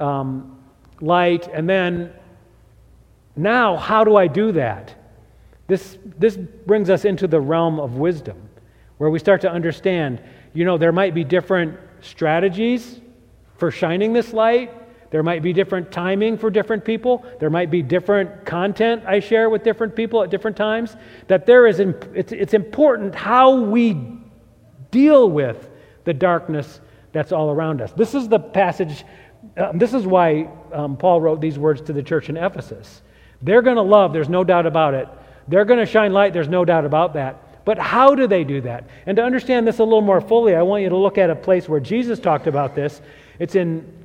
um, 0.00 0.58
light, 1.00 1.46
and 1.52 1.70
then 1.70 2.12
now, 3.36 3.76
how 3.76 4.02
do 4.02 4.16
I 4.16 4.26
do 4.26 4.50
that? 4.52 4.92
This, 5.68 5.98
this 6.18 6.36
brings 6.36 6.90
us 6.90 7.04
into 7.04 7.28
the 7.28 7.40
realm 7.40 7.78
of 7.78 7.94
wisdom, 7.94 8.48
where 8.98 9.10
we 9.10 9.20
start 9.20 9.42
to 9.42 9.50
understand, 9.50 10.20
you 10.52 10.64
know, 10.64 10.78
there 10.78 10.90
might 10.90 11.14
be 11.14 11.22
different 11.22 11.78
strategies 12.00 13.00
for 13.56 13.70
shining 13.70 14.12
this 14.12 14.32
light, 14.32 14.72
there 15.10 15.22
might 15.22 15.42
be 15.42 15.52
different 15.52 15.92
timing 15.92 16.36
for 16.36 16.50
different 16.50 16.84
people. 16.84 17.24
There 17.38 17.50
might 17.50 17.70
be 17.70 17.82
different 17.82 18.44
content 18.44 19.04
I 19.06 19.20
share 19.20 19.50
with 19.50 19.62
different 19.62 19.94
people 19.94 20.22
at 20.22 20.30
different 20.30 20.56
times. 20.56 20.96
That 21.28 21.46
there 21.46 21.66
is, 21.66 21.80
it's, 21.80 22.32
it's 22.32 22.54
important 22.54 23.14
how 23.14 23.60
we 23.60 23.96
deal 24.90 25.30
with 25.30 25.70
the 26.04 26.14
darkness 26.14 26.80
that's 27.12 27.32
all 27.32 27.50
around 27.50 27.80
us. 27.80 27.92
This 27.92 28.14
is 28.14 28.28
the 28.28 28.38
passage, 28.38 29.04
um, 29.56 29.78
this 29.78 29.94
is 29.94 30.06
why 30.06 30.48
um, 30.72 30.96
Paul 30.96 31.20
wrote 31.20 31.40
these 31.40 31.58
words 31.58 31.80
to 31.82 31.92
the 31.92 32.02
church 32.02 32.28
in 32.28 32.36
Ephesus. 32.36 33.02
They're 33.42 33.62
going 33.62 33.76
to 33.76 33.82
love, 33.82 34.12
there's 34.12 34.28
no 34.28 34.44
doubt 34.44 34.66
about 34.66 34.94
it. 34.94 35.08
They're 35.48 35.64
going 35.64 35.78
to 35.78 35.86
shine 35.86 36.12
light, 36.12 36.32
there's 36.32 36.48
no 36.48 36.64
doubt 36.64 36.84
about 36.84 37.14
that. 37.14 37.64
But 37.64 37.78
how 37.78 38.14
do 38.14 38.26
they 38.26 38.44
do 38.44 38.60
that? 38.62 38.88
And 39.06 39.16
to 39.16 39.24
understand 39.24 39.66
this 39.66 39.78
a 39.78 39.84
little 39.84 40.00
more 40.00 40.20
fully, 40.20 40.54
I 40.54 40.62
want 40.62 40.82
you 40.82 40.88
to 40.88 40.96
look 40.96 41.18
at 41.18 41.30
a 41.30 41.36
place 41.36 41.68
where 41.68 41.80
Jesus 41.80 42.18
talked 42.20 42.46
about 42.46 42.74
this. 42.74 43.00
It's 43.38 43.54
in 43.54 43.95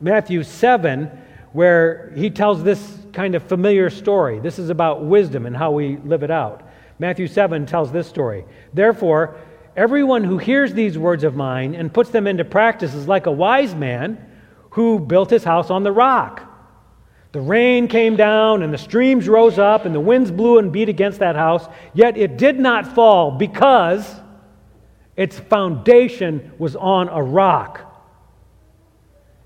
Matthew 0.00 0.42
7, 0.42 1.10
where 1.52 2.12
he 2.16 2.30
tells 2.30 2.62
this 2.62 2.98
kind 3.12 3.34
of 3.34 3.42
familiar 3.42 3.90
story. 3.90 4.40
This 4.40 4.58
is 4.58 4.70
about 4.70 5.04
wisdom 5.04 5.46
and 5.46 5.56
how 5.56 5.72
we 5.72 5.98
live 5.98 6.22
it 6.22 6.30
out. 6.30 6.62
Matthew 6.98 7.26
7 7.26 7.66
tells 7.66 7.92
this 7.92 8.06
story. 8.08 8.44
Therefore, 8.72 9.36
everyone 9.76 10.24
who 10.24 10.38
hears 10.38 10.72
these 10.72 10.96
words 10.96 11.24
of 11.24 11.34
mine 11.34 11.74
and 11.74 11.92
puts 11.92 12.10
them 12.10 12.26
into 12.26 12.44
practice 12.44 12.94
is 12.94 13.08
like 13.08 13.26
a 13.26 13.32
wise 13.32 13.74
man 13.74 14.24
who 14.70 14.98
built 15.00 15.30
his 15.30 15.44
house 15.44 15.70
on 15.70 15.82
the 15.82 15.92
rock. 15.92 16.46
The 17.32 17.40
rain 17.40 17.86
came 17.86 18.16
down, 18.16 18.62
and 18.62 18.72
the 18.72 18.78
streams 18.78 19.28
rose 19.28 19.58
up, 19.58 19.84
and 19.84 19.94
the 19.94 20.00
winds 20.00 20.30
blew 20.32 20.58
and 20.58 20.72
beat 20.72 20.88
against 20.88 21.20
that 21.20 21.36
house, 21.36 21.68
yet 21.94 22.16
it 22.16 22.36
did 22.36 22.58
not 22.58 22.86
fall 22.86 23.30
because 23.30 24.16
its 25.16 25.38
foundation 25.38 26.52
was 26.58 26.74
on 26.74 27.08
a 27.08 27.22
rock. 27.22 27.89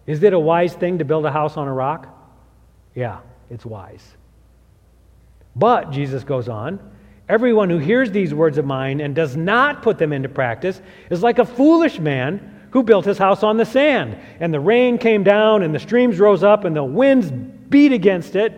Is 0.07 0.23
it 0.23 0.33
a 0.33 0.39
wise 0.39 0.75
thing 0.75 0.99
to 0.99 1.05
build 1.05 1.25
a 1.25 1.31
house 1.31 1.57
on 1.57 1.69
a 1.69 1.73
rock? 1.73 2.09
Yeah. 2.95 3.21
it's 3.51 3.67
wise. 3.67 4.17
But, 5.57 5.91
Jesus 5.91 6.25
goes 6.25 6.49
on, 6.49 6.81
everyone 7.29 7.71
who 7.71 7.79
hears 7.79 8.11
these 8.11 8.35
words 8.35 8.59
of 8.59 8.65
mine 8.65 9.01
and 9.01 9.15
does 9.15 9.37
not 9.37 9.83
put 9.83 9.99
them 9.99 10.13
into 10.13 10.29
practice 10.29 10.81
is 11.11 11.23
like 11.23 11.39
a 11.39 11.45
foolish 11.45 11.99
man 11.99 12.69
who 12.71 12.83
built 12.83 13.05
his 13.05 13.19
house 13.19 13.43
on 13.43 13.57
the 13.57 13.65
sand. 13.65 14.19
And 14.41 14.53
the 14.53 14.61
rain 14.61 14.99
came 14.99 15.23
down, 15.23 15.63
and 15.63 15.75
the 15.75 15.79
streams 15.79 16.19
rose 16.19 16.43
up, 16.43 16.65
and 16.65 16.75
the 16.75 16.85
winds 16.85 17.31
beat 17.31 17.93
against 17.93 18.37
it, 18.37 18.53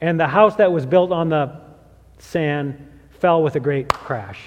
and 0.00 0.20
the 0.20 0.26
house 0.26 0.56
that 0.56 0.70
was 0.70 0.84
built 0.84 1.12
on 1.12 1.28
the 1.28 1.60
sand 2.18 2.88
fell 3.20 3.42
with 3.42 3.56
a 3.56 3.60
great 3.60 3.88
crash. 3.88 4.40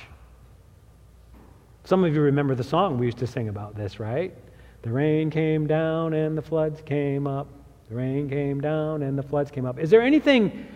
Some 1.83 2.03
of 2.03 2.13
you 2.13 2.21
remember 2.21 2.55
the 2.55 2.63
song 2.63 2.97
we 2.97 3.05
used 3.05 3.19
to 3.19 3.27
sing 3.27 3.47
about 3.47 3.75
this, 3.75 3.99
right? 3.99 4.35
The 4.85 4.91
rain 4.91 5.31
came 5.31 5.65
down 5.65 6.13
and 6.13 6.37
the 6.37 6.43
floods 6.43 6.79
came 6.85 7.25
up. 7.25 7.47
The 7.89 7.95
rain 7.95 8.29
came 8.29 8.61
down 8.61 9.01
and 9.01 9.17
the 9.17 9.23
floods 9.23 9.49
came 9.49 9.65
up. 9.65 9.79
Is 9.79 9.89
there 9.89 10.03
anything 10.03 10.67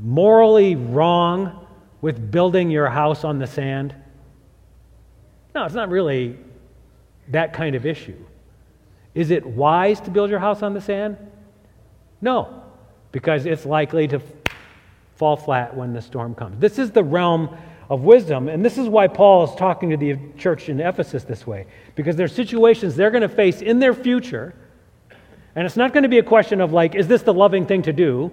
morally 0.00 0.74
wrong 0.74 1.64
with 2.00 2.32
building 2.32 2.72
your 2.72 2.88
house 2.88 3.22
on 3.22 3.38
the 3.38 3.46
sand? 3.46 3.94
No, 5.54 5.64
it's 5.64 5.76
not 5.76 5.90
really 5.90 6.36
that 7.28 7.52
kind 7.52 7.76
of 7.76 7.86
issue. 7.86 8.16
Is 9.14 9.30
it 9.30 9.46
wise 9.46 10.00
to 10.00 10.10
build 10.10 10.28
your 10.28 10.40
house 10.40 10.64
on 10.64 10.74
the 10.74 10.80
sand? 10.80 11.16
No, 12.20 12.64
because 13.12 13.46
it's 13.46 13.64
likely 13.64 14.08
to 14.08 14.20
fall 15.14 15.36
flat 15.36 15.76
when 15.76 15.92
the 15.92 16.02
storm 16.02 16.34
comes. 16.34 16.58
This 16.58 16.80
is 16.80 16.90
the 16.90 17.04
realm 17.04 17.56
of 17.88 18.02
wisdom, 18.02 18.48
and 18.48 18.64
this 18.64 18.78
is 18.78 18.88
why 18.88 19.06
Paul 19.06 19.44
is 19.44 19.54
talking 19.54 19.90
to 19.90 19.96
the 19.96 20.18
church 20.36 20.68
in 20.68 20.80
Ephesus 20.80 21.24
this 21.24 21.46
way, 21.46 21.66
because 21.94 22.16
there's 22.16 22.34
situations 22.34 22.96
they're 22.96 23.10
going 23.10 23.22
to 23.22 23.28
face 23.28 23.62
in 23.62 23.78
their 23.78 23.94
future, 23.94 24.54
and 25.54 25.64
it's 25.64 25.76
not 25.76 25.92
going 25.92 26.02
to 26.02 26.08
be 26.08 26.18
a 26.18 26.22
question 26.22 26.60
of, 26.60 26.72
like, 26.72 26.94
is 26.94 27.06
this 27.06 27.22
the 27.22 27.32
loving 27.32 27.64
thing 27.64 27.82
to 27.82 27.92
do? 27.92 28.30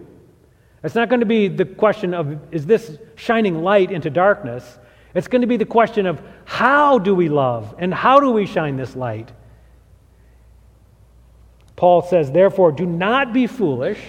It's 0.83 0.95
not 0.95 1.07
going 1.07 1.21
to 1.21 1.25
be 1.25 1.47
the 1.47 1.65
question 1.65 2.13
of, 2.13 2.37
is 2.53 2.65
this 2.65 2.97
shining 3.15 3.63
light 3.63 3.91
into 3.91 4.09
darkness? 4.09 4.79
It's 5.15 5.27
going 5.27 5.41
to 5.41 5.47
be 5.47 5.57
the 5.57 5.65
question 5.65 6.05
of 6.05 6.21
how 6.43 6.99
do 6.99 7.15
we 7.15 7.29
love 7.29 7.75
and 7.77 7.93
how 7.93 8.19
do 8.19 8.31
we 8.31 8.45
shine 8.45 8.75
this 8.75 8.95
light? 8.95 9.31
Paul 11.75 12.01
says, 12.01 12.31
therefore, 12.31 12.71
do 12.71 12.85
not 12.85 13.33
be 13.33 13.47
foolish, 13.47 13.99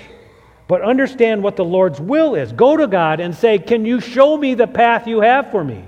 but 0.66 0.82
understand 0.82 1.42
what 1.42 1.56
the 1.56 1.64
Lord's 1.64 2.00
will 2.00 2.34
is. 2.34 2.52
Go 2.52 2.76
to 2.76 2.86
God 2.86 3.20
and 3.20 3.34
say, 3.34 3.58
Can 3.58 3.84
you 3.84 4.00
show 4.00 4.36
me 4.36 4.54
the 4.54 4.66
path 4.66 5.06
you 5.06 5.20
have 5.20 5.50
for 5.50 5.62
me? 5.62 5.84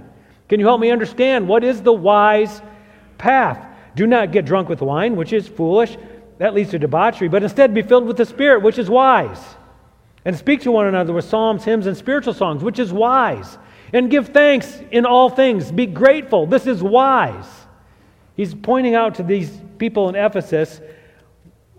Can 0.48 0.60
you 0.60 0.66
help 0.66 0.80
me 0.80 0.90
understand 0.90 1.48
what 1.48 1.64
is 1.64 1.82
the 1.82 1.92
wise 1.92 2.62
path? 3.18 3.66
Do 3.94 4.06
not 4.06 4.32
get 4.32 4.44
drunk 4.44 4.68
with 4.68 4.80
wine, 4.80 5.16
which 5.16 5.32
is 5.32 5.48
foolish. 5.48 5.96
That 6.38 6.54
leads 6.54 6.70
to 6.70 6.78
debauchery, 6.78 7.28
but 7.28 7.42
instead 7.42 7.72
be 7.72 7.82
filled 7.82 8.06
with 8.06 8.18
the 8.18 8.26
Spirit, 8.26 8.62
which 8.62 8.78
is 8.78 8.90
wise. 8.90 9.42
And 10.24 10.36
speak 10.36 10.60
to 10.62 10.70
one 10.70 10.86
another 10.86 11.12
with 11.12 11.24
psalms, 11.24 11.64
hymns, 11.64 11.86
and 11.86 11.96
spiritual 11.96 12.34
songs, 12.34 12.62
which 12.62 12.78
is 12.78 12.92
wise 12.92 13.58
and 13.92 14.10
give 14.10 14.28
thanks 14.28 14.80
in 14.90 15.06
all 15.06 15.30
things. 15.30 15.70
Be 15.70 15.86
grateful. 15.86 16.46
This 16.46 16.66
is 16.66 16.82
wise. 16.82 17.46
He's 18.36 18.54
pointing 18.54 18.94
out 18.94 19.14
to 19.16 19.22
these 19.22 19.50
people 19.78 20.08
in 20.08 20.14
Ephesus 20.14 20.80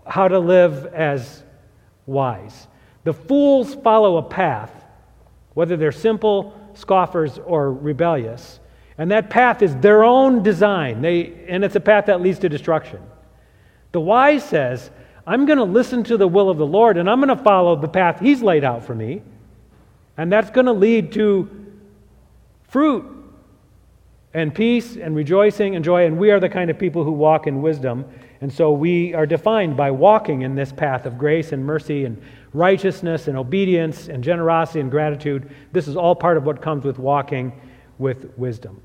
how 0.06 0.28
to 0.28 0.38
live 0.38 0.86
as 0.86 1.42
wise. 2.06 2.66
The 3.04 3.12
fools 3.12 3.74
follow 3.76 4.16
a 4.16 4.22
path, 4.22 4.72
whether 5.54 5.76
they're 5.76 5.92
simple, 5.92 6.58
scoffers, 6.74 7.38
or 7.38 7.72
rebellious. 7.72 8.60
And 8.98 9.10
that 9.12 9.30
path 9.30 9.62
is 9.62 9.76
their 9.76 10.04
own 10.04 10.42
design, 10.42 11.00
they, 11.00 11.44
and 11.46 11.64
it's 11.64 11.76
a 11.76 11.80
path 11.80 12.06
that 12.06 12.20
leads 12.20 12.40
to 12.40 12.48
destruction. 12.48 13.00
The 13.92 14.00
wise 14.00 14.44
says, 14.44 14.90
I'm 15.26 15.46
going 15.46 15.58
to 15.58 15.64
listen 15.64 16.04
to 16.04 16.16
the 16.16 16.26
will 16.26 16.50
of 16.50 16.58
the 16.58 16.66
Lord 16.66 16.96
and 16.96 17.08
I'm 17.08 17.20
going 17.20 17.36
to 17.36 17.42
follow 17.42 17.76
the 17.76 17.88
path 17.88 18.18
He's 18.18 18.42
laid 18.42 18.64
out 18.64 18.84
for 18.84 18.94
me. 18.94 19.22
And 20.16 20.32
that's 20.32 20.50
going 20.50 20.66
to 20.66 20.72
lead 20.72 21.12
to 21.12 21.48
fruit 22.68 23.04
and 24.34 24.54
peace 24.54 24.96
and 24.96 25.14
rejoicing 25.14 25.76
and 25.76 25.84
joy. 25.84 26.06
And 26.06 26.18
we 26.18 26.30
are 26.30 26.40
the 26.40 26.48
kind 26.48 26.70
of 26.70 26.78
people 26.78 27.04
who 27.04 27.12
walk 27.12 27.46
in 27.46 27.62
wisdom. 27.62 28.04
And 28.40 28.52
so 28.52 28.72
we 28.72 29.14
are 29.14 29.26
defined 29.26 29.76
by 29.76 29.90
walking 29.90 30.42
in 30.42 30.54
this 30.54 30.72
path 30.72 31.06
of 31.06 31.18
grace 31.18 31.52
and 31.52 31.64
mercy 31.64 32.04
and 32.04 32.20
righteousness 32.52 33.28
and 33.28 33.36
obedience 33.36 34.08
and 34.08 34.22
generosity 34.24 34.80
and 34.80 34.90
gratitude. 34.90 35.50
This 35.72 35.88
is 35.88 35.96
all 35.96 36.14
part 36.14 36.36
of 36.36 36.44
what 36.44 36.62
comes 36.62 36.84
with 36.84 36.98
walking 36.98 37.52
with 37.98 38.36
wisdom. 38.38 38.80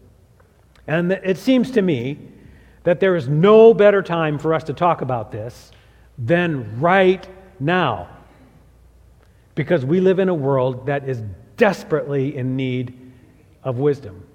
And 0.87 1.11
it 1.11 1.37
seems 1.37 1.71
to 1.71 1.81
me 1.81 2.17
that 2.83 2.99
there 2.99 3.15
is 3.15 3.27
no 3.27 3.73
better 3.73 4.01
time 4.01 4.37
for 4.37 4.53
us 4.53 4.63
to 4.65 4.73
talk 4.73 5.01
about 5.01 5.31
this 5.31 5.71
than 6.17 6.79
right 6.79 7.25
now. 7.59 8.09
Because 9.55 9.85
we 9.85 9.99
live 10.01 10.19
in 10.19 10.29
a 10.29 10.33
world 10.33 10.87
that 10.87 11.07
is 11.07 11.21
desperately 11.57 12.35
in 12.35 12.55
need 12.55 13.11
of 13.63 13.77
wisdom, 13.77 14.27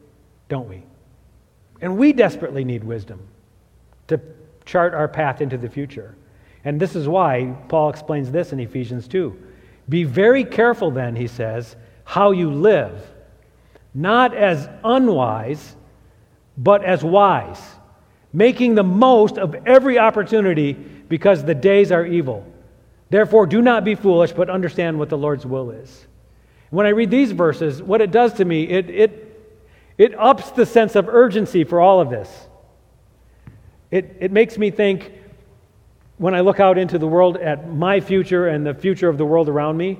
don't 0.48 0.68
we? 0.68 0.84
And 1.80 1.98
we 1.98 2.12
desperately 2.12 2.64
need 2.64 2.82
wisdom 2.82 3.20
to 4.06 4.20
chart 4.64 4.94
our 4.94 5.08
path 5.08 5.40
into 5.40 5.58
the 5.58 5.68
future. 5.68 6.16
And 6.64 6.80
this 6.80 6.96
is 6.96 7.08
why 7.08 7.56
Paul 7.68 7.90
explains 7.90 8.30
this 8.30 8.52
in 8.52 8.60
Ephesians 8.60 9.08
2. 9.08 9.36
Be 9.88 10.04
very 10.04 10.44
careful, 10.44 10.90
then, 10.90 11.16
he 11.16 11.26
says, 11.26 11.76
how 12.04 12.30
you 12.30 12.50
live, 12.50 13.00
not 13.94 14.34
as 14.34 14.68
unwise, 14.84 15.76
but 16.56 16.84
as 16.84 17.04
wise, 17.04 17.62
making 18.32 18.74
the 18.74 18.82
most 18.82 19.38
of 19.38 19.54
every 19.66 19.98
opportunity 19.98 20.72
because 20.72 21.44
the 21.44 21.54
days 21.54 21.92
are 21.92 22.04
evil. 22.04 22.46
Therefore, 23.10 23.46
do 23.46 23.62
not 23.62 23.84
be 23.84 23.94
foolish, 23.94 24.32
but 24.32 24.50
understand 24.50 24.98
what 24.98 25.08
the 25.08 25.16
Lord's 25.16 25.46
will 25.46 25.70
is. 25.70 26.06
When 26.70 26.86
I 26.86 26.90
read 26.90 27.10
these 27.10 27.32
verses, 27.32 27.82
what 27.82 28.02
it 28.02 28.10
does 28.10 28.34
to 28.34 28.44
me, 28.44 28.68
it, 28.68 28.90
it, 28.90 29.52
it 29.96 30.18
ups 30.18 30.50
the 30.50 30.66
sense 30.66 30.96
of 30.96 31.08
urgency 31.08 31.64
for 31.64 31.80
all 31.80 32.00
of 32.00 32.10
this. 32.10 32.48
It, 33.90 34.16
it 34.20 34.32
makes 34.32 34.58
me 34.58 34.70
think, 34.70 35.12
when 36.18 36.34
I 36.34 36.40
look 36.40 36.60
out 36.60 36.78
into 36.78 36.98
the 36.98 37.06
world 37.06 37.36
at 37.36 37.68
my 37.72 38.00
future 38.00 38.48
and 38.48 38.66
the 38.66 38.74
future 38.74 39.08
of 39.08 39.18
the 39.18 39.24
world 39.24 39.48
around 39.48 39.76
me, 39.76 39.98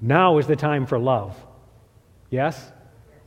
now 0.00 0.38
is 0.38 0.46
the 0.46 0.56
time 0.56 0.86
for 0.86 0.98
love. 0.98 1.34
Yes? 2.30 2.70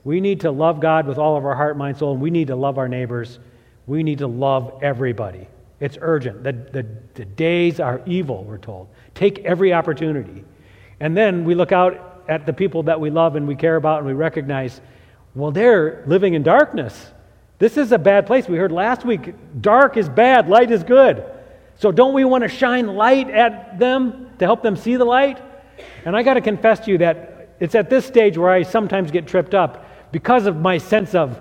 We 0.04 0.22
need 0.22 0.42
to 0.42 0.52
love 0.52 0.80
God 0.80 1.08
with 1.08 1.18
all 1.18 1.36
of 1.36 1.46
our 1.46 1.56
heart, 1.56 1.78
mind, 1.78 1.98
soul, 1.98 2.14
and 2.14 2.22
we 2.22 2.30
need 2.30 2.48
to 2.48 2.56
love 2.56 2.78
our 2.78 2.88
neighbors. 2.88 3.40
We 3.88 4.04
need 4.04 4.20
to 4.20 4.28
love 4.28 4.80
everybody. 4.84 5.48
It's 5.80 5.98
urgent. 6.00 6.44
The, 6.44 6.54
the, 6.54 6.86
the 7.16 7.26
days 7.26 7.80
are 7.80 8.02
evil, 8.06 8.44
we're 8.44 8.58
told. 8.58 8.88
Take 9.16 9.40
every 9.40 9.74
opportunity. 9.74 10.44
And 11.00 11.18
then 11.18 11.44
we 11.44 11.56
look 11.56 11.72
out 11.72 12.24
at 12.28 12.46
the 12.46 12.54
people 12.54 12.84
that 12.84 13.00
we 13.00 13.10
love 13.10 13.36
and 13.36 13.48
we 13.48 13.56
care 13.56 13.76
about 13.76 14.00
and 14.00 14.08
we 14.08 14.14
recognize, 14.14 14.80
well, 15.34 15.52
they're 15.52 16.04
living 16.06 16.34
in 16.34 16.44
darkness. 16.44 17.12
This 17.58 17.78
is 17.78 17.92
a 17.92 17.98
bad 17.98 18.26
place. 18.26 18.48
We 18.48 18.58
heard 18.58 18.72
last 18.72 19.06
week 19.06 19.34
dark 19.62 19.98
is 19.98 20.10
bad, 20.10 20.50
light 20.50 20.72
is 20.72 20.84
good. 20.84 21.24
So 21.78 21.92
don't 21.92 22.14
we 22.14 22.26
want 22.26 22.44
to 22.44 22.48
shine 22.48 22.88
light 22.88 23.30
at 23.30 23.80
them 23.80 24.30
to 24.40 24.46
help 24.46 24.62
them 24.62 24.76
see 24.76 24.96
the 24.96 25.06
light? 25.06 25.42
And 26.06 26.16
I 26.16 26.24
got 26.24 26.36
to 26.36 26.42
confess 26.42 26.80
to 26.82 26.92
you 26.92 26.98
that 27.00 27.50
it's 27.60 27.76
at 27.76 27.90
this 27.90 28.06
stage 28.06 28.38
where 28.38 28.50
I 28.50 28.64
sometimes 28.64 29.12
get 29.12 29.28
tripped 29.28 29.54
up 29.54 29.86
because 30.12 30.46
of 30.46 30.58
my 30.58 30.78
sense 30.78 31.16
of 31.16 31.40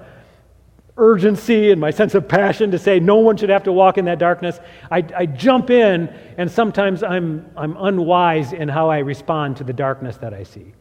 urgency 0.96 1.72
and 1.72 1.80
my 1.80 1.90
sense 1.90 2.14
of 2.14 2.28
passion 2.28 2.70
to 2.70 2.78
say 2.78 3.00
no 3.00 3.16
one 3.16 3.36
should 3.36 3.50
have 3.50 3.64
to 3.64 3.72
walk 3.72 3.98
in 3.98 4.04
that 4.04 4.18
darkness, 4.18 4.60
I, 4.90 5.04
I, 5.16 5.26
jump 5.26 5.70
in 5.70 6.08
and 6.38 6.48
sometimes 6.50 7.02
I'm, 7.02 7.50
I'm 7.56 7.76
unwise 7.76 8.52
in 8.52 8.68
how 8.68 8.90
I 8.90 8.98
respond 8.98 9.56
to 9.56 9.64
the 9.64 9.72
darkness 9.72 10.16
that 10.18 10.32
I 10.32 10.44
see. 10.44 10.72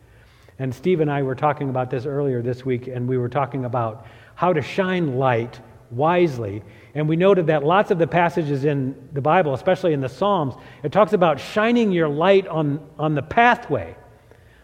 And 0.59 0.73
Steve 0.73 0.99
and 0.99 1.11
I 1.11 1.23
were 1.23 1.35
talking 1.35 1.69
about 1.69 1.89
this 1.89 2.05
earlier 2.05 2.41
this 2.41 2.63
week, 2.65 2.87
and 2.87 3.07
we 3.07 3.17
were 3.17 3.29
talking 3.29 3.65
about 3.65 4.05
how 4.35 4.53
to 4.53 4.61
shine 4.61 5.17
light 5.17 5.59
wisely. 5.91 6.63
And 6.95 7.07
we 7.07 7.15
noted 7.15 7.47
that 7.47 7.63
lots 7.63 7.91
of 7.91 7.97
the 7.97 8.07
passages 8.07 8.65
in 8.65 8.95
the 9.13 9.21
Bible, 9.21 9.53
especially 9.53 9.93
in 9.93 10.01
the 10.01 10.09
Psalms, 10.09 10.55
it 10.83 10.91
talks 10.91 11.13
about 11.13 11.39
shining 11.39 11.91
your 11.91 12.07
light 12.07 12.47
on, 12.47 12.79
on 12.97 13.15
the 13.15 13.21
pathway. 13.21 13.95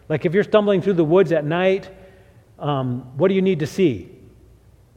Like 0.08 0.24
if 0.24 0.34
you're 0.34 0.44
stumbling 0.44 0.82
through 0.82 0.94
the 0.94 1.04
woods 1.04 1.32
at 1.32 1.44
night, 1.44 1.90
um, 2.58 3.16
what 3.16 3.28
do 3.28 3.34
you 3.34 3.42
need 3.42 3.60
to 3.60 3.66
see? 3.66 4.10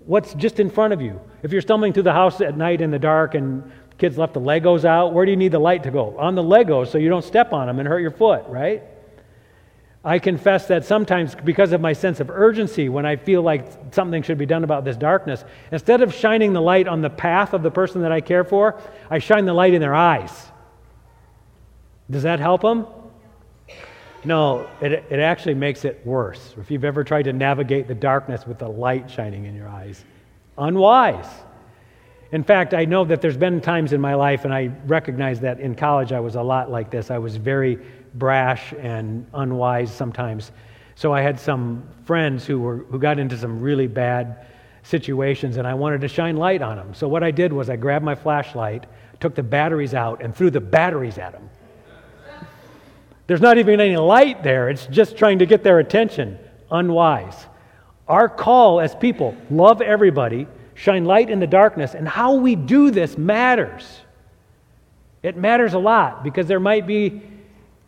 What's 0.05 0.33
just 0.33 0.59
in 0.59 0.69
front 0.69 0.93
of 0.93 1.01
you? 1.01 1.19
If 1.43 1.51
you're 1.51 1.61
stumbling 1.61 1.93
through 1.93 2.03
the 2.03 2.13
house 2.13 2.41
at 2.41 2.57
night 2.57 2.81
in 2.81 2.91
the 2.91 2.99
dark 2.99 3.35
and 3.35 3.71
kids 3.97 4.17
left 4.17 4.33
the 4.33 4.41
Legos 4.41 4.85
out, 4.85 5.13
where 5.13 5.25
do 5.25 5.31
you 5.31 5.37
need 5.37 5.51
the 5.51 5.59
light 5.59 5.83
to 5.83 5.91
go? 5.91 6.17
On 6.17 6.35
the 6.35 6.43
Legos 6.43 6.87
so 6.87 6.97
you 6.97 7.09
don't 7.09 7.23
step 7.23 7.53
on 7.53 7.67
them 7.67 7.79
and 7.79 7.87
hurt 7.87 7.99
your 7.99 8.11
foot, 8.11 8.43
right? 8.47 8.83
I 10.05 10.19
confess 10.19 10.67
that 10.67 10.83
sometimes, 10.83 11.33
because 11.33 11.71
of 11.71 11.79
my 11.79 11.93
sense 11.93 12.19
of 12.19 12.29
urgency, 12.29 12.89
when 12.89 13.05
I 13.05 13.15
feel 13.15 13.41
like 13.41 13.65
something 13.91 14.21
should 14.21 14.37
be 14.37 14.45
done 14.45 14.65
about 14.65 14.83
this 14.83 14.97
darkness, 14.97 15.45
instead 15.71 16.01
of 16.01 16.13
shining 16.13 16.51
the 16.51 16.61
light 16.61 16.89
on 16.89 17.01
the 17.01 17.09
path 17.09 17.53
of 17.53 17.63
the 17.63 17.71
person 17.71 18.01
that 18.01 18.11
I 18.11 18.19
care 18.19 18.43
for, 18.43 18.81
I 19.09 19.19
shine 19.19 19.45
the 19.45 19.53
light 19.53 19.73
in 19.73 19.79
their 19.79 19.95
eyes. 19.95 20.51
Does 22.11 22.23
that 22.23 22.41
help 22.41 22.61
them? 22.61 22.85
No, 24.25 24.67
it, 24.81 24.91
it 25.09 25.19
actually 25.19 25.53
makes 25.53 25.85
it 25.85 26.05
worse. 26.05 26.53
If 26.57 26.69
you've 26.69 26.83
ever 26.83 27.05
tried 27.05 27.23
to 27.23 27.33
navigate 27.33 27.87
the 27.87 27.95
darkness 27.95 28.45
with 28.45 28.59
the 28.59 28.67
light 28.67 29.09
shining 29.09 29.45
in 29.45 29.55
your 29.55 29.69
eyes, 29.69 30.03
unwise. 30.57 31.27
In 32.33 32.43
fact, 32.43 32.73
I 32.73 32.85
know 32.85 33.05
that 33.05 33.21
there's 33.21 33.37
been 33.37 33.61
times 33.61 33.93
in 33.93 34.01
my 34.01 34.15
life, 34.15 34.43
and 34.43 34.53
I 34.53 34.71
recognize 34.85 35.39
that 35.41 35.59
in 35.59 35.75
college 35.75 36.11
I 36.11 36.19
was 36.19 36.35
a 36.35 36.41
lot 36.41 36.71
like 36.71 36.89
this. 36.89 37.11
I 37.11 37.19
was 37.19 37.37
very 37.37 37.79
brash 38.13 38.73
and 38.79 39.25
unwise 39.33 39.93
sometimes. 39.93 40.51
So 40.95 41.13
I 41.13 41.21
had 41.21 41.39
some 41.39 41.83
friends 42.05 42.45
who, 42.45 42.59
were, 42.59 42.77
who 42.77 42.99
got 42.99 43.19
into 43.19 43.37
some 43.37 43.61
really 43.61 43.87
bad 43.87 44.45
situations, 44.83 45.57
and 45.57 45.67
I 45.67 45.73
wanted 45.73 46.01
to 46.01 46.07
shine 46.07 46.37
light 46.37 46.61
on 46.61 46.77
them. 46.77 46.93
So 46.93 47.07
what 47.07 47.23
I 47.23 47.31
did 47.31 47.51
was 47.51 47.69
I 47.69 47.75
grabbed 47.75 48.05
my 48.05 48.15
flashlight, 48.15 48.85
took 49.19 49.33
the 49.33 49.43
batteries 49.43 49.93
out, 49.93 50.21
and 50.21 50.35
threw 50.35 50.51
the 50.51 50.61
batteries 50.61 51.17
at 51.17 51.31
them. 51.31 51.49
There's 53.25 53.41
not 53.41 53.57
even 53.57 53.79
any 53.79 53.95
light 53.95 54.43
there, 54.43 54.69
it's 54.69 54.85
just 54.87 55.17
trying 55.17 55.39
to 55.39 55.45
get 55.45 55.63
their 55.63 55.79
attention. 55.79 56.37
Unwise. 56.69 57.47
Our 58.07 58.27
call 58.27 58.81
as 58.81 58.93
people 58.95 59.35
love 59.49 59.81
everybody, 59.81 60.47
shine 60.75 61.05
light 61.05 61.29
in 61.29 61.39
the 61.39 61.47
darkness, 61.47 61.95
and 61.95 62.07
how 62.07 62.35
we 62.35 62.55
do 62.55 62.91
this 62.91 63.17
matters. 63.17 64.01
It 65.21 65.37
matters 65.37 65.73
a 65.73 65.79
lot 65.79 66.23
because 66.23 66.47
there 66.47 66.59
might 66.59 66.85
be 66.85 67.21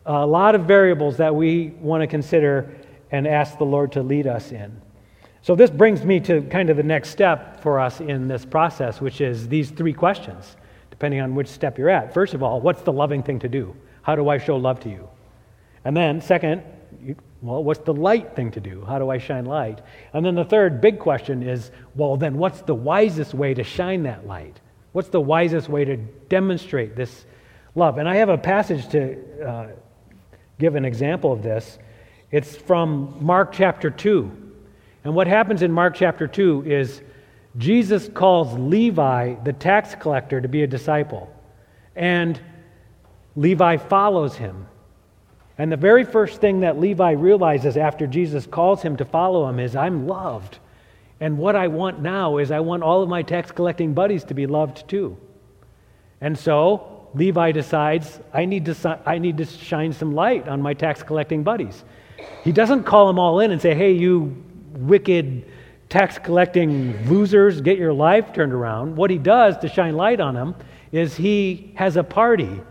a 0.05 0.25
lot 0.25 0.55
of 0.55 0.65
variables 0.65 1.17
that 1.17 1.33
we 1.33 1.69
want 1.79 2.01
to 2.01 2.07
consider 2.07 2.75
and 3.11 3.27
ask 3.27 3.57
the 3.57 3.65
Lord 3.65 3.91
to 3.93 4.03
lead 4.03 4.27
us 4.27 4.51
in. 4.51 4.81
So, 5.41 5.55
this 5.55 5.69
brings 5.69 6.03
me 6.03 6.19
to 6.21 6.41
kind 6.43 6.69
of 6.69 6.77
the 6.77 6.83
next 6.83 7.09
step 7.09 7.61
for 7.61 7.79
us 7.79 8.01
in 8.01 8.27
this 8.27 8.45
process, 8.45 8.99
which 8.99 9.21
is 9.21 9.47
these 9.47 9.69
three 9.69 9.93
questions, 9.93 10.57
depending 10.89 11.21
on 11.21 11.35
which 11.35 11.47
step 11.47 11.77
you're 11.77 11.89
at. 11.89 12.13
First 12.13 12.33
of 12.33 12.41
all, 12.41 12.61
what's 12.61 12.81
the 12.81 12.91
loving 12.91 13.21
thing 13.21 13.39
to 13.39 13.47
do? 13.47 13.75
How 14.01 14.15
do 14.15 14.29
I 14.29 14.37
show 14.37 14.57
love 14.57 14.79
to 14.81 14.89
you? 14.89 15.07
And 15.83 15.95
then, 15.95 16.19
second, 16.19 16.63
well, 17.41 17.63
what's 17.63 17.81
the 17.81 17.93
light 17.93 18.35
thing 18.35 18.49
to 18.51 18.59
do? 18.59 18.83
How 18.85 18.97
do 18.97 19.11
I 19.11 19.19
shine 19.19 19.45
light? 19.45 19.81
And 20.13 20.25
then 20.25 20.33
the 20.33 20.45
third 20.45 20.81
big 20.81 20.97
question 20.97 21.43
is 21.43 21.71
well, 21.95 22.17
then 22.17 22.37
what's 22.37 22.61
the 22.61 22.73
wisest 22.73 23.33
way 23.33 23.53
to 23.53 23.63
shine 23.63 24.03
that 24.03 24.25
light? 24.25 24.59
What's 24.93 25.09
the 25.09 25.21
wisest 25.21 25.69
way 25.69 25.85
to 25.85 25.97
demonstrate 25.97 26.95
this 26.95 27.25
love? 27.75 27.99
And 27.99 28.09
I 28.09 28.15
have 28.15 28.29
a 28.29 28.37
passage 28.37 28.87
to 28.89 29.47
uh, 29.47 29.67
give 30.59 30.75
an 30.75 30.85
example 30.85 31.31
of 31.31 31.43
this. 31.43 31.77
It's 32.31 32.55
from 32.55 33.17
Mark 33.21 33.51
chapter 33.51 33.89
2. 33.89 34.31
And 35.03 35.15
what 35.15 35.27
happens 35.27 35.61
in 35.61 35.71
Mark 35.71 35.95
chapter 35.95 36.27
2 36.27 36.63
is 36.65 37.01
Jesus 37.57 38.09
calls 38.13 38.57
Levi, 38.57 39.35
the 39.43 39.53
tax 39.53 39.95
collector, 39.95 40.41
to 40.41 40.47
be 40.47 40.63
a 40.63 40.67
disciple. 40.67 41.31
And 41.95 42.39
Levi 43.35 43.77
follows 43.77 44.35
him. 44.35 44.67
And 45.57 45.71
the 45.71 45.77
very 45.77 46.03
first 46.03 46.41
thing 46.41 46.61
that 46.61 46.79
Levi 46.79 47.11
realizes 47.11 47.77
after 47.77 48.07
Jesus 48.07 48.45
calls 48.45 48.81
him 48.81 48.97
to 48.97 49.05
follow 49.05 49.47
him 49.47 49.59
is, 49.59 49.75
I'm 49.75 50.07
loved. 50.07 50.59
And 51.21 51.37
what 51.37 51.55
I 51.55 51.67
want 51.67 52.01
now 52.01 52.37
is 52.37 52.51
I 52.51 52.59
want 52.59 52.83
all 52.83 53.01
of 53.01 53.07
my 53.07 53.21
tax 53.21 53.51
collecting 53.51 53.93
buddies 53.93 54.25
to 54.25 54.33
be 54.33 54.47
loved 54.47 54.87
too. 54.89 55.17
And 56.19 56.37
so 56.37 56.94
Levi 57.15 57.51
decides, 57.51 58.19
I 58.33 58.45
need 58.45 58.65
to, 58.65 58.99
I 59.05 59.17
need 59.17 59.37
to 59.37 59.45
shine 59.45 59.93
some 59.93 60.13
light 60.13 60.47
on 60.47 60.61
my 60.61 60.73
tax 60.73 61.01
collecting 61.01 61.43
buddies. 61.43 61.83
He 62.43 62.51
doesn't 62.51 62.83
call 62.83 63.07
them 63.07 63.17
all 63.17 63.39
in 63.39 63.51
and 63.51 63.61
say, 63.61 63.73
hey, 63.73 63.91
you 63.91 64.43
wicked 64.73 65.49
tax 65.89 66.17
collecting 66.17 67.07
losers 67.07 67.61
get 67.61 67.77
your 67.77 67.93
life 67.93 68.33
turned 68.33 68.53
around. 68.53 68.95
What 68.95 69.09
he 69.09 69.17
does 69.17 69.57
to 69.59 69.69
shine 69.69 69.95
light 69.95 70.19
on 70.19 70.33
them 70.33 70.55
is 70.91 71.15
he 71.15 71.71
has 71.75 71.95
a 71.95 72.03
party 72.03 72.61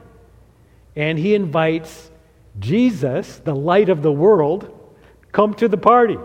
and 0.95 1.19
he 1.19 1.35
invites 1.35 2.11
Jesus, 2.59 3.39
the 3.39 3.55
light 3.55 3.89
of 3.89 4.03
the 4.03 4.13
world, 4.13 4.71
come 5.33 5.55
to 5.55 5.69
the 5.69 5.77
party. 5.77 6.19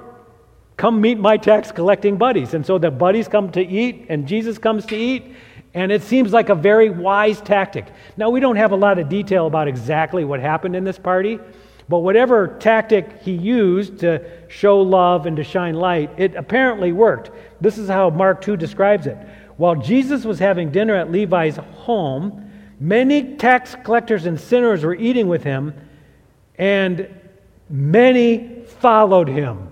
Come 0.78 1.02
meet 1.02 1.18
my 1.18 1.38
tax 1.38 1.72
collecting 1.72 2.18
buddies. 2.18 2.54
And 2.54 2.66
so 2.66 2.78
the 2.78 2.92
buddies 2.92 3.28
come 3.28 3.52
to 3.52 3.62
eat, 3.62 4.06
and 4.10 4.28
Jesus 4.28 4.58
comes 4.58 4.86
to 4.88 4.96
eat, 4.96 5.36
and 5.74 5.92
it 5.92 6.02
seems 6.02 6.34
like 6.34 6.50
a 6.50 6.56
very 6.56 6.90
wise 6.90 7.42
tactic. 7.42 7.86
Now, 8.18 8.30
we 8.30 8.40
don't 8.40 8.56
have 8.56 8.72
a 8.72 8.76
lot 8.76 8.98
of 8.98 9.10
detail 9.10 9.48
about 9.48 9.68
exactly 9.68 10.26
what 10.26 10.40
happened 10.40 10.76
in 10.76 10.84
this 10.84 10.98
party, 10.98 11.40
but 11.88 12.00
whatever 12.00 12.58
tactic 12.60 13.22
he 13.22 13.32
used 13.32 14.00
to 14.00 14.24
show 14.48 14.82
love 14.82 15.26
and 15.26 15.38
to 15.38 15.44
shine 15.44 15.76
light, 15.76 16.12
it 16.18 16.36
apparently 16.36 16.92
worked. 16.92 17.32
This 17.62 17.78
is 17.78 17.88
how 17.88 18.10
Mark 18.10 18.42
2 18.42 18.58
describes 18.58 19.08
it. 19.08 19.18
While 19.58 19.76
Jesus 19.76 20.26
was 20.26 20.40
having 20.40 20.72
dinner 20.72 20.96
at 20.96 21.12
Levi's 21.12 21.58
home, 21.58 22.52
many 22.80 23.36
tax 23.36 23.76
collectors 23.84 24.26
and 24.26 24.40
sinners 24.40 24.84
were 24.84 24.96
eating 24.96 25.28
with 25.28 25.44
him 25.44 25.74
and 26.58 27.08
many 27.70 28.64
followed 28.80 29.28
him. 29.28 29.70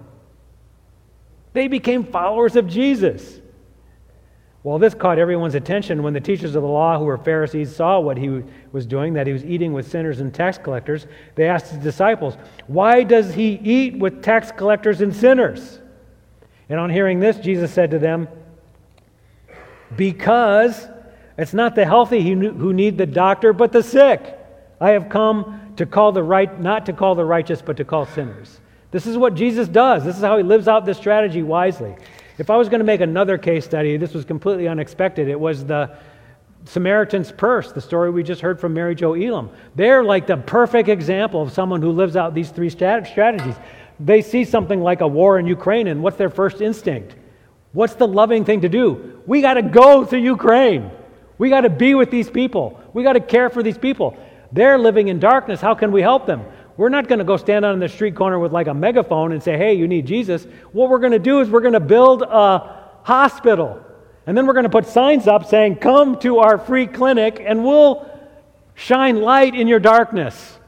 They 1.54 1.68
became 1.68 2.04
followers 2.04 2.56
of 2.56 2.68
Jesus. 2.68 3.40
Well, 4.68 4.80
this 4.80 4.94
caught 4.94 5.18
everyone's 5.18 5.56
attention 5.56 6.04
when 6.04 6.12
the 6.12 6.20
teachers 6.20 6.54
of 6.54 6.62
the 6.62 6.68
law, 6.68 7.00
who 7.00 7.06
were 7.06 7.18
Pharisees, 7.18 7.74
saw 7.74 8.02
what 8.02 8.18
he 8.18 8.44
was 8.74 8.86
doing, 8.86 9.14
that 9.14 9.26
he 9.26 9.32
was 9.32 9.46
eating 9.46 9.72
with 9.72 9.90
sinners 9.90 10.20
and 10.20 10.34
tax 10.34 10.58
collectors. 10.58 11.08
They 11.36 11.48
asked 11.48 11.72
his 11.72 11.80
disciples, 11.82 12.36
Why 12.68 13.04
does 13.04 13.34
he 13.34 13.62
eat 13.64 13.98
with 13.98 14.22
tax 14.22 14.52
collectors 14.52 15.00
and 15.00 15.16
sinners? 15.16 15.80
And 16.68 16.82
on 16.82 16.90
hearing 16.90 17.22
this, 17.22 17.38
Jesus 17.38 17.72
said 17.72 17.92
to 17.92 17.98
them, 17.98 18.28
Because 19.96 20.90
it's 21.38 21.54
not 21.54 21.74
the 21.74 21.86
healthy 21.86 22.22
who 22.22 22.74
need 22.74 22.98
the 22.98 23.06
doctor, 23.06 23.54
but 23.54 23.72
the 23.72 23.82
sick. 23.82 24.38
I 24.82 24.90
have 24.90 25.08
come 25.08 25.76
to 25.78 25.86
call 25.86 26.12
the 26.12 26.24
right, 26.24 26.60
not 26.60 26.86
to 26.88 26.92
call 26.92 27.16
the 27.16 27.24
righteous, 27.24 27.62
but 27.62 27.78
to 27.78 27.86
call 27.86 28.06
sinners. 28.06 28.60
This 28.92 29.08
is 29.08 29.18
what 29.18 29.34
Jesus 29.34 29.70
does. 29.70 30.04
This 30.04 30.18
is 30.18 30.22
how 30.22 30.36
he 30.36 30.44
lives 30.44 30.68
out 30.68 30.86
this 30.86 30.98
strategy 30.98 31.42
wisely. 31.42 31.96
If 32.38 32.50
I 32.52 32.58
was 32.58 32.70
going 32.70 32.80
to 32.80 32.86
make 32.86 33.02
another 33.02 33.38
case 33.38 33.66
study, 33.66 33.98
this 33.98 34.14
was 34.14 34.24
completely 34.24 34.68
unexpected. 34.68 35.28
It 35.28 35.40
was 35.40 35.66
the 35.66 35.98
Samaritan's 36.66 37.32
Purse, 37.32 37.72
the 37.72 37.82
story 37.82 38.12
we 38.12 38.22
just 38.24 38.42
heard 38.42 38.60
from 38.60 38.74
Mary 38.74 38.94
Jo 38.94 39.14
Elam. 39.14 39.50
They're 39.76 40.04
like 40.04 40.28
the 40.28 40.38
perfect 40.38 40.90
example 40.90 41.42
of 41.42 41.52
someone 41.52 41.82
who 41.82 41.92
lives 41.92 42.16
out 42.16 42.36
these 42.36 42.50
three 42.50 42.70
strategies. 42.70 43.56
They 44.00 44.22
see 44.22 44.44
something 44.44 44.82
like 44.82 45.02
a 45.02 45.08
war 45.08 45.40
in 45.40 45.48
Ukraine, 45.48 45.88
and 45.88 46.04
what's 46.04 46.18
their 46.18 46.30
first 46.30 46.62
instinct? 46.62 47.16
What's 47.74 47.96
the 47.96 48.08
loving 48.08 48.46
thing 48.46 48.62
to 48.62 48.70
do? 48.70 49.22
We 49.26 49.42
got 49.42 49.56
to 49.56 49.64
go 49.64 50.06
to 50.06 50.20
Ukraine. 50.20 50.92
We 51.40 51.50
got 51.50 51.62
to 51.62 51.70
be 51.70 51.96
with 51.96 52.12
these 52.12 52.30
people. 52.30 52.80
We 52.94 53.04
got 53.04 53.14
to 53.14 53.20
care 53.20 53.50
for 53.50 53.64
these 53.64 53.78
people. 53.78 54.16
They're 54.52 54.78
living 54.78 55.08
in 55.08 55.20
darkness. 55.20 55.60
How 55.60 55.74
can 55.74 55.92
we 55.92 56.02
help 56.02 56.28
them? 56.28 56.46
We're 56.78 56.90
not 56.90 57.08
going 57.08 57.20
to 57.20 57.26
go 57.26 57.38
stand 57.38 57.66
on 57.66 57.80
the 57.80 57.90
street 57.90 58.16
corner 58.16 58.40
with 58.40 58.54
like 58.54 58.68
a 58.68 58.74
megaphone 58.74 59.32
and 59.32 59.42
say, 59.42 59.58
hey, 59.58 59.74
you 59.74 59.88
need 59.88 60.06
Jesus. 60.06 60.46
What 60.72 60.90
we're 60.90 61.00
going 61.00 61.12
to 61.12 61.20
do 61.20 61.40
is 61.40 61.50
we're 61.50 61.62
going 61.62 61.74
to 61.74 61.80
build 61.80 62.22
a 62.22 62.86
hospital. 63.04 63.84
And 64.28 64.38
then 64.38 64.46
we're 64.46 64.54
going 64.54 64.64
to 64.64 64.70
put 64.70 64.86
signs 64.86 65.28
up 65.28 65.48
saying, 65.48 65.78
come 65.78 66.20
to 66.20 66.38
our 66.38 66.58
free 66.58 66.86
clinic 66.86 67.42
and 67.44 67.64
we'll 67.64 68.08
shine 68.76 69.22
light 69.22 69.56
in 69.56 69.68
your 69.68 69.80
darkness. 69.80 70.60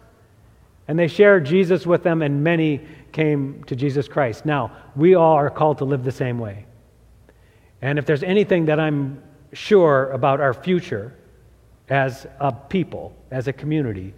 And 0.88 0.98
they 0.98 1.08
shared 1.08 1.46
Jesus 1.46 1.86
with 1.86 2.02
them, 2.02 2.24
and 2.24 2.44
many 2.44 2.82
came 3.12 3.64
to 3.66 3.76
Jesus 3.76 4.08
Christ. 4.08 4.44
Now, 4.44 4.72
we 4.96 5.14
all 5.14 5.36
are 5.36 5.52
called 5.52 5.78
to 5.78 5.86
live 5.86 6.04
the 6.04 6.12
same 6.12 6.40
way. 6.40 6.66
And 7.84 8.00
if 8.00 8.08
there's 8.08 8.24
anything 8.24 8.66
that 8.66 8.80
I'm 8.80 9.22
sure 9.54 10.10
about 10.10 10.42
our 10.42 10.54
future, 10.54 11.14
as 11.90 12.26
a 12.40 12.52
people, 12.52 13.16
as 13.30 13.48
a 13.48 13.54
community, 13.54 14.16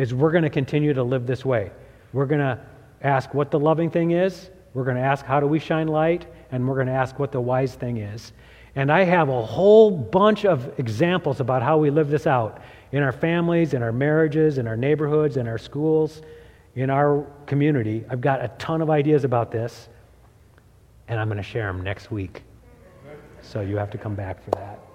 is 0.00 0.14
we're 0.14 0.30
going 0.30 0.44
to 0.44 0.50
continue 0.50 0.94
to 0.94 1.02
live 1.02 1.26
this 1.26 1.44
way. 1.44 1.70
We're 2.14 2.24
going 2.24 2.40
to 2.40 2.58
ask 3.02 3.34
what 3.34 3.50
the 3.50 3.60
loving 3.60 3.90
thing 3.90 4.12
is, 4.12 4.48
we're 4.72 4.84
going 4.84 4.96
to 4.96 5.02
ask 5.02 5.26
how 5.26 5.40
do 5.40 5.46
we 5.46 5.58
shine 5.58 5.88
light, 5.88 6.26
and 6.50 6.66
we're 6.66 6.76
going 6.76 6.86
to 6.86 6.92
ask 6.92 7.18
what 7.18 7.32
the 7.32 7.40
wise 7.40 7.74
thing 7.74 7.98
is. 7.98 8.32
And 8.76 8.90
I 8.90 9.04
have 9.04 9.28
a 9.28 9.44
whole 9.44 9.90
bunch 9.90 10.46
of 10.46 10.78
examples 10.78 11.40
about 11.40 11.62
how 11.62 11.76
we 11.76 11.90
live 11.90 12.08
this 12.08 12.26
out 12.26 12.62
in 12.92 13.02
our 13.02 13.12
families, 13.12 13.74
in 13.74 13.82
our 13.82 13.92
marriages, 13.92 14.56
in 14.56 14.66
our 14.66 14.76
neighborhoods, 14.76 15.36
in 15.36 15.46
our 15.46 15.58
schools, 15.58 16.22
in 16.76 16.88
our 16.88 17.26
community. 17.44 18.04
I've 18.08 18.22
got 18.22 18.42
a 18.42 18.48
ton 18.58 18.80
of 18.80 18.88
ideas 18.88 19.24
about 19.24 19.50
this, 19.50 19.90
and 21.08 21.20
I'm 21.20 21.28
going 21.28 21.36
to 21.36 21.42
share 21.42 21.66
them 21.66 21.82
next 21.82 22.10
week. 22.10 22.42
So 23.42 23.60
you 23.60 23.76
have 23.76 23.90
to 23.90 23.98
come 23.98 24.14
back 24.14 24.42
for 24.42 24.50
that. 24.52 24.89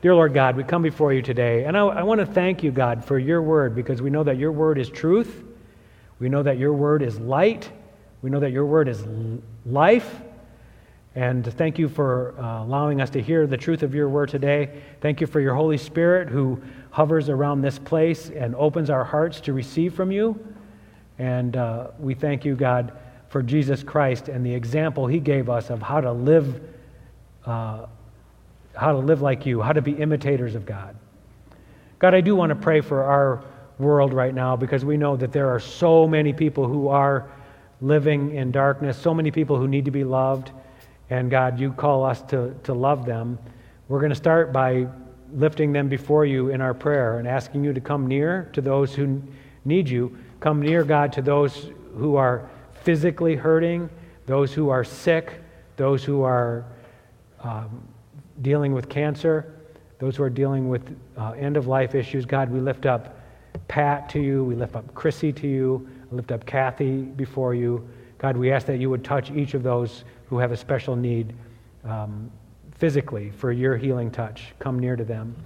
Dear 0.00 0.14
Lord 0.14 0.32
God, 0.32 0.56
we 0.56 0.62
come 0.62 0.82
before 0.82 1.12
you 1.12 1.22
today, 1.22 1.64
and 1.64 1.76
I, 1.76 1.80
I 1.80 2.02
want 2.04 2.20
to 2.20 2.26
thank 2.26 2.62
you, 2.62 2.70
God, 2.70 3.04
for 3.04 3.18
your 3.18 3.42
word 3.42 3.74
because 3.74 4.00
we 4.00 4.10
know 4.10 4.22
that 4.22 4.36
your 4.36 4.52
word 4.52 4.78
is 4.78 4.88
truth. 4.88 5.42
We 6.20 6.28
know 6.28 6.40
that 6.44 6.56
your 6.56 6.72
word 6.72 7.02
is 7.02 7.18
light. 7.18 7.68
We 8.22 8.30
know 8.30 8.38
that 8.38 8.52
your 8.52 8.64
word 8.64 8.86
is 8.86 9.04
life. 9.66 10.20
And 11.16 11.44
thank 11.54 11.80
you 11.80 11.88
for 11.88 12.38
uh, 12.38 12.62
allowing 12.62 13.00
us 13.00 13.10
to 13.10 13.20
hear 13.20 13.48
the 13.48 13.56
truth 13.56 13.82
of 13.82 13.92
your 13.92 14.08
word 14.08 14.28
today. 14.28 14.82
Thank 15.00 15.20
you 15.20 15.26
for 15.26 15.40
your 15.40 15.56
Holy 15.56 15.76
Spirit 15.78 16.28
who 16.28 16.62
hovers 16.92 17.28
around 17.28 17.62
this 17.62 17.80
place 17.80 18.30
and 18.30 18.54
opens 18.54 18.90
our 18.90 19.02
hearts 19.02 19.40
to 19.40 19.52
receive 19.52 19.94
from 19.94 20.12
you. 20.12 20.38
And 21.18 21.56
uh, 21.56 21.88
we 21.98 22.14
thank 22.14 22.44
you, 22.44 22.54
God, 22.54 22.92
for 23.30 23.42
Jesus 23.42 23.82
Christ 23.82 24.28
and 24.28 24.46
the 24.46 24.54
example 24.54 25.08
he 25.08 25.18
gave 25.18 25.50
us 25.50 25.70
of 25.70 25.82
how 25.82 26.00
to 26.00 26.12
live 26.12 26.62
uh, 27.44 27.86
how 28.78 28.92
to 28.92 28.98
live 28.98 29.20
like 29.20 29.44
you, 29.44 29.60
how 29.60 29.72
to 29.72 29.82
be 29.82 29.92
imitators 29.92 30.54
of 30.54 30.64
God. 30.64 30.96
God, 31.98 32.14
I 32.14 32.20
do 32.20 32.36
want 32.36 32.50
to 32.50 32.56
pray 32.56 32.80
for 32.80 33.02
our 33.02 33.42
world 33.78 34.12
right 34.12 34.32
now 34.32 34.54
because 34.56 34.84
we 34.84 34.96
know 34.96 35.16
that 35.16 35.32
there 35.32 35.50
are 35.50 35.58
so 35.58 36.06
many 36.06 36.32
people 36.32 36.66
who 36.68 36.88
are 36.88 37.28
living 37.80 38.34
in 38.34 38.52
darkness, 38.52 38.96
so 38.96 39.12
many 39.12 39.32
people 39.32 39.56
who 39.56 39.66
need 39.66 39.84
to 39.84 39.90
be 39.90 40.04
loved. 40.04 40.52
And 41.10 41.28
God, 41.28 41.58
you 41.58 41.72
call 41.72 42.04
us 42.04 42.22
to, 42.22 42.54
to 42.64 42.72
love 42.72 43.04
them. 43.04 43.38
We're 43.88 44.00
going 44.00 44.10
to 44.10 44.16
start 44.16 44.52
by 44.52 44.86
lifting 45.32 45.72
them 45.72 45.88
before 45.88 46.24
you 46.24 46.50
in 46.50 46.60
our 46.60 46.74
prayer 46.74 47.18
and 47.18 47.26
asking 47.26 47.64
you 47.64 47.72
to 47.72 47.80
come 47.80 48.06
near 48.06 48.48
to 48.52 48.60
those 48.60 48.94
who 48.94 49.20
need 49.64 49.88
you. 49.88 50.16
Come 50.38 50.62
near, 50.62 50.84
God, 50.84 51.12
to 51.14 51.22
those 51.22 51.70
who 51.96 52.14
are 52.14 52.48
physically 52.82 53.34
hurting, 53.34 53.90
those 54.26 54.52
who 54.52 54.68
are 54.68 54.84
sick, 54.84 55.40
those 55.76 56.04
who 56.04 56.22
are 56.22 56.64
um, 57.40 57.87
dealing 58.42 58.72
with 58.72 58.88
cancer, 58.88 59.54
those 59.98 60.16
who 60.16 60.22
are 60.22 60.30
dealing 60.30 60.68
with 60.68 60.96
uh, 61.16 61.32
end 61.32 61.56
of 61.56 61.66
life 61.66 61.94
issues. 61.94 62.24
God, 62.24 62.50
we 62.50 62.60
lift 62.60 62.86
up 62.86 63.18
Pat 63.66 64.08
to 64.10 64.20
you. 64.20 64.44
We 64.44 64.54
lift 64.54 64.76
up 64.76 64.94
Chrissy 64.94 65.32
to 65.32 65.46
you. 65.48 65.88
We 66.10 66.16
lift 66.16 66.32
up 66.32 66.46
Kathy 66.46 67.02
before 67.02 67.54
you. 67.54 67.88
God, 68.18 68.36
we 68.36 68.50
ask 68.52 68.66
that 68.66 68.78
you 68.78 68.90
would 68.90 69.04
touch 69.04 69.30
each 69.30 69.54
of 69.54 69.62
those 69.62 70.04
who 70.26 70.38
have 70.38 70.52
a 70.52 70.56
special 70.56 70.96
need 70.96 71.34
um, 71.84 72.30
physically 72.72 73.30
for 73.30 73.52
your 73.52 73.76
healing 73.76 74.10
touch. 74.10 74.54
Come 74.58 74.78
near 74.78 74.96
to 74.96 75.04
them. 75.04 75.36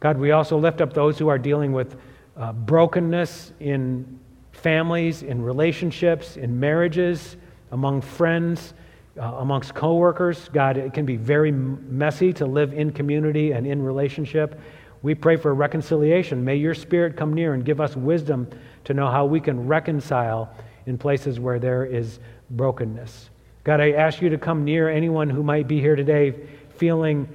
God, 0.00 0.18
we 0.18 0.32
also 0.32 0.58
lift 0.58 0.80
up 0.80 0.92
those 0.92 1.18
who 1.18 1.28
are 1.28 1.38
dealing 1.38 1.72
with 1.72 1.96
uh, 2.36 2.52
brokenness 2.52 3.52
in 3.60 4.18
families, 4.52 5.22
in 5.22 5.42
relationships, 5.42 6.36
in 6.36 6.58
marriages, 6.58 7.36
among 7.70 8.00
friends, 8.00 8.74
uh, 9.18 9.22
amongst 9.22 9.74
coworkers. 9.74 10.48
God, 10.52 10.76
it 10.76 10.94
can 10.94 11.04
be 11.04 11.16
very 11.16 11.52
messy 11.52 12.32
to 12.34 12.46
live 12.46 12.72
in 12.72 12.92
community 12.92 13.52
and 13.52 13.66
in 13.66 13.82
relationship. 13.82 14.58
We 15.02 15.14
pray 15.14 15.36
for 15.36 15.54
reconciliation. 15.54 16.44
May 16.44 16.56
your 16.56 16.74
spirit 16.74 17.16
come 17.16 17.34
near 17.34 17.54
and 17.54 17.64
give 17.64 17.80
us 17.80 17.96
wisdom 17.96 18.48
to 18.84 18.94
know 18.94 19.10
how 19.10 19.26
we 19.26 19.40
can 19.40 19.66
reconcile 19.66 20.54
in 20.86 20.96
places 20.96 21.40
where 21.40 21.58
there 21.58 21.84
is 21.84 22.20
brokenness. 22.50 23.30
God, 23.64 23.80
I 23.80 23.92
ask 23.92 24.20
you 24.20 24.28
to 24.30 24.38
come 24.38 24.64
near 24.64 24.88
anyone 24.88 25.30
who 25.30 25.42
might 25.42 25.68
be 25.68 25.80
here 25.80 25.96
today 25.96 26.34
feeling 26.76 27.28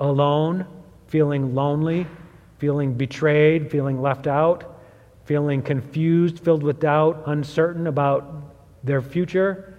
alone, 0.00 0.66
feeling 1.06 1.54
lonely, 1.54 2.06
feeling 2.58 2.94
betrayed, 2.94 3.70
feeling 3.70 4.00
left 4.00 4.26
out, 4.26 4.80
feeling 5.24 5.62
confused, 5.62 6.40
filled 6.40 6.62
with 6.62 6.80
doubt, 6.80 7.22
uncertain 7.26 7.86
about 7.86 8.54
their 8.82 9.00
future. 9.00 9.71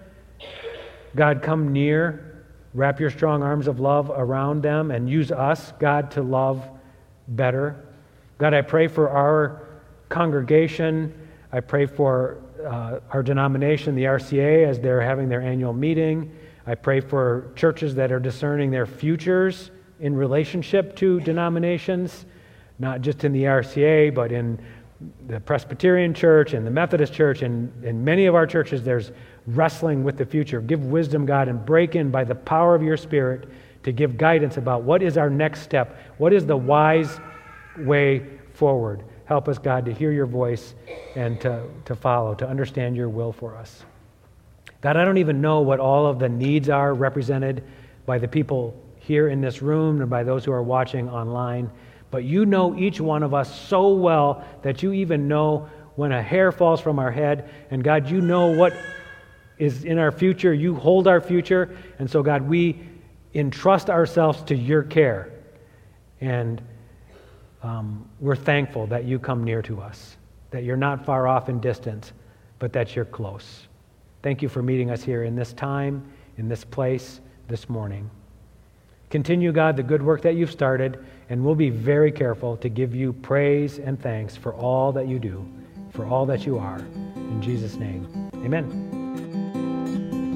God, 1.16 1.42
come 1.42 1.72
near, 1.72 2.44
wrap 2.72 2.98
your 2.98 3.10
strong 3.10 3.42
arms 3.42 3.68
of 3.68 3.80
love 3.80 4.10
around 4.10 4.62
them, 4.62 4.90
and 4.90 5.08
use 5.08 5.30
us, 5.30 5.72
God, 5.78 6.10
to 6.12 6.22
love 6.22 6.68
better. 7.28 7.84
God, 8.38 8.52
I 8.52 8.62
pray 8.62 8.88
for 8.88 9.10
our 9.10 9.62
congregation. 10.08 11.14
I 11.52 11.60
pray 11.60 11.86
for 11.86 12.38
uh, 12.64 13.00
our 13.10 13.22
denomination, 13.22 13.94
the 13.94 14.04
RCA, 14.04 14.66
as 14.66 14.80
they're 14.80 15.00
having 15.00 15.28
their 15.28 15.40
annual 15.40 15.72
meeting. 15.72 16.34
I 16.66 16.74
pray 16.74 17.00
for 17.00 17.52
churches 17.54 17.94
that 17.96 18.10
are 18.10 18.20
discerning 18.20 18.70
their 18.70 18.86
futures 18.86 19.70
in 20.00 20.16
relationship 20.16 20.96
to 20.96 21.20
denominations, 21.20 22.26
not 22.78 23.02
just 23.02 23.24
in 23.24 23.32
the 23.32 23.44
RCA, 23.44 24.14
but 24.14 24.32
in 24.32 24.58
the 25.26 25.40
Presbyterian 25.40 26.14
Church 26.14 26.54
and 26.54 26.66
the 26.66 26.70
Methodist 26.70 27.12
Church, 27.12 27.42
and 27.42 27.84
in 27.84 28.02
many 28.04 28.26
of 28.26 28.34
our 28.34 28.46
churches, 28.46 28.82
there's 28.82 29.12
wrestling 29.46 30.04
with 30.04 30.16
the 30.16 30.24
future. 30.24 30.60
Give 30.60 30.84
wisdom, 30.84 31.26
God, 31.26 31.48
and 31.48 31.64
break 31.64 31.96
in 31.96 32.10
by 32.10 32.24
the 32.24 32.34
power 32.34 32.74
of 32.74 32.82
your 32.82 32.96
Spirit 32.96 33.48
to 33.82 33.92
give 33.92 34.16
guidance 34.16 34.56
about 34.56 34.82
what 34.82 35.02
is 35.02 35.18
our 35.18 35.30
next 35.30 35.60
step, 35.60 35.98
what 36.18 36.32
is 36.32 36.46
the 36.46 36.56
wise 36.56 37.20
way 37.78 38.26
forward. 38.52 39.04
Help 39.26 39.48
us, 39.48 39.58
God, 39.58 39.84
to 39.86 39.92
hear 39.92 40.12
your 40.12 40.26
voice 40.26 40.74
and 41.14 41.40
to, 41.40 41.66
to 41.84 41.94
follow, 41.94 42.34
to 42.34 42.48
understand 42.48 42.96
your 42.96 43.08
will 43.08 43.32
for 43.32 43.56
us. 43.56 43.84
God, 44.80 44.96
I 44.96 45.04
don't 45.04 45.18
even 45.18 45.40
know 45.40 45.60
what 45.60 45.80
all 45.80 46.06
of 46.06 46.18
the 46.18 46.28
needs 46.28 46.68
are 46.68 46.92
represented 46.92 47.64
by 48.04 48.18
the 48.18 48.28
people 48.28 48.78
here 48.98 49.28
in 49.28 49.40
this 49.40 49.62
room 49.62 50.00
and 50.00 50.10
by 50.10 50.22
those 50.22 50.44
who 50.44 50.52
are 50.52 50.62
watching 50.62 51.08
online, 51.08 51.70
but 52.10 52.24
you 52.24 52.46
know 52.46 52.76
each 52.76 53.00
one 53.00 53.22
of 53.22 53.34
us 53.34 53.68
so 53.68 53.94
well 53.94 54.44
that 54.62 54.82
you 54.82 54.92
even 54.92 55.26
know 55.26 55.68
when 55.96 56.12
a 56.12 56.22
hair 56.22 56.52
falls 56.52 56.80
from 56.80 56.98
our 56.98 57.10
head. 57.10 57.50
And 57.70 57.82
God, 57.82 58.10
you 58.10 58.20
know 58.20 58.52
what 58.52 58.74
is 59.58 59.84
in 59.84 59.98
our 59.98 60.12
future. 60.12 60.52
You 60.52 60.74
hold 60.74 61.06
our 61.06 61.20
future. 61.20 61.76
And 61.98 62.10
so, 62.10 62.22
God, 62.22 62.42
we 62.42 62.80
entrust 63.34 63.90
ourselves 63.90 64.42
to 64.44 64.54
your 64.54 64.82
care. 64.82 65.32
And 66.20 66.62
um, 67.62 68.08
we're 68.20 68.36
thankful 68.36 68.86
that 68.88 69.04
you 69.04 69.18
come 69.18 69.44
near 69.44 69.62
to 69.62 69.80
us, 69.80 70.16
that 70.50 70.64
you're 70.64 70.76
not 70.76 71.04
far 71.04 71.26
off 71.26 71.48
in 71.48 71.60
distance, 71.60 72.12
but 72.58 72.72
that 72.72 72.94
you're 72.94 73.04
close. 73.04 73.66
Thank 74.22 74.42
you 74.42 74.48
for 74.48 74.62
meeting 74.62 74.90
us 74.90 75.02
here 75.02 75.24
in 75.24 75.34
this 75.34 75.52
time, 75.52 76.06
in 76.38 76.48
this 76.48 76.64
place, 76.64 77.20
this 77.48 77.68
morning. 77.68 78.10
Continue, 79.10 79.52
God, 79.52 79.76
the 79.76 79.82
good 79.82 80.02
work 80.02 80.22
that 80.22 80.34
you've 80.34 80.50
started, 80.50 81.04
and 81.28 81.44
we'll 81.44 81.54
be 81.54 81.70
very 81.70 82.10
careful 82.10 82.56
to 82.58 82.68
give 82.68 82.94
you 82.94 83.12
praise 83.12 83.78
and 83.78 84.00
thanks 84.00 84.36
for 84.36 84.54
all 84.54 84.92
that 84.92 85.06
you 85.06 85.18
do, 85.18 85.46
for 85.90 86.04
all 86.06 86.26
that 86.26 86.46
you 86.46 86.58
are. 86.58 86.78
In 87.14 87.40
Jesus' 87.40 87.76
name, 87.76 88.30
amen. 88.36 88.93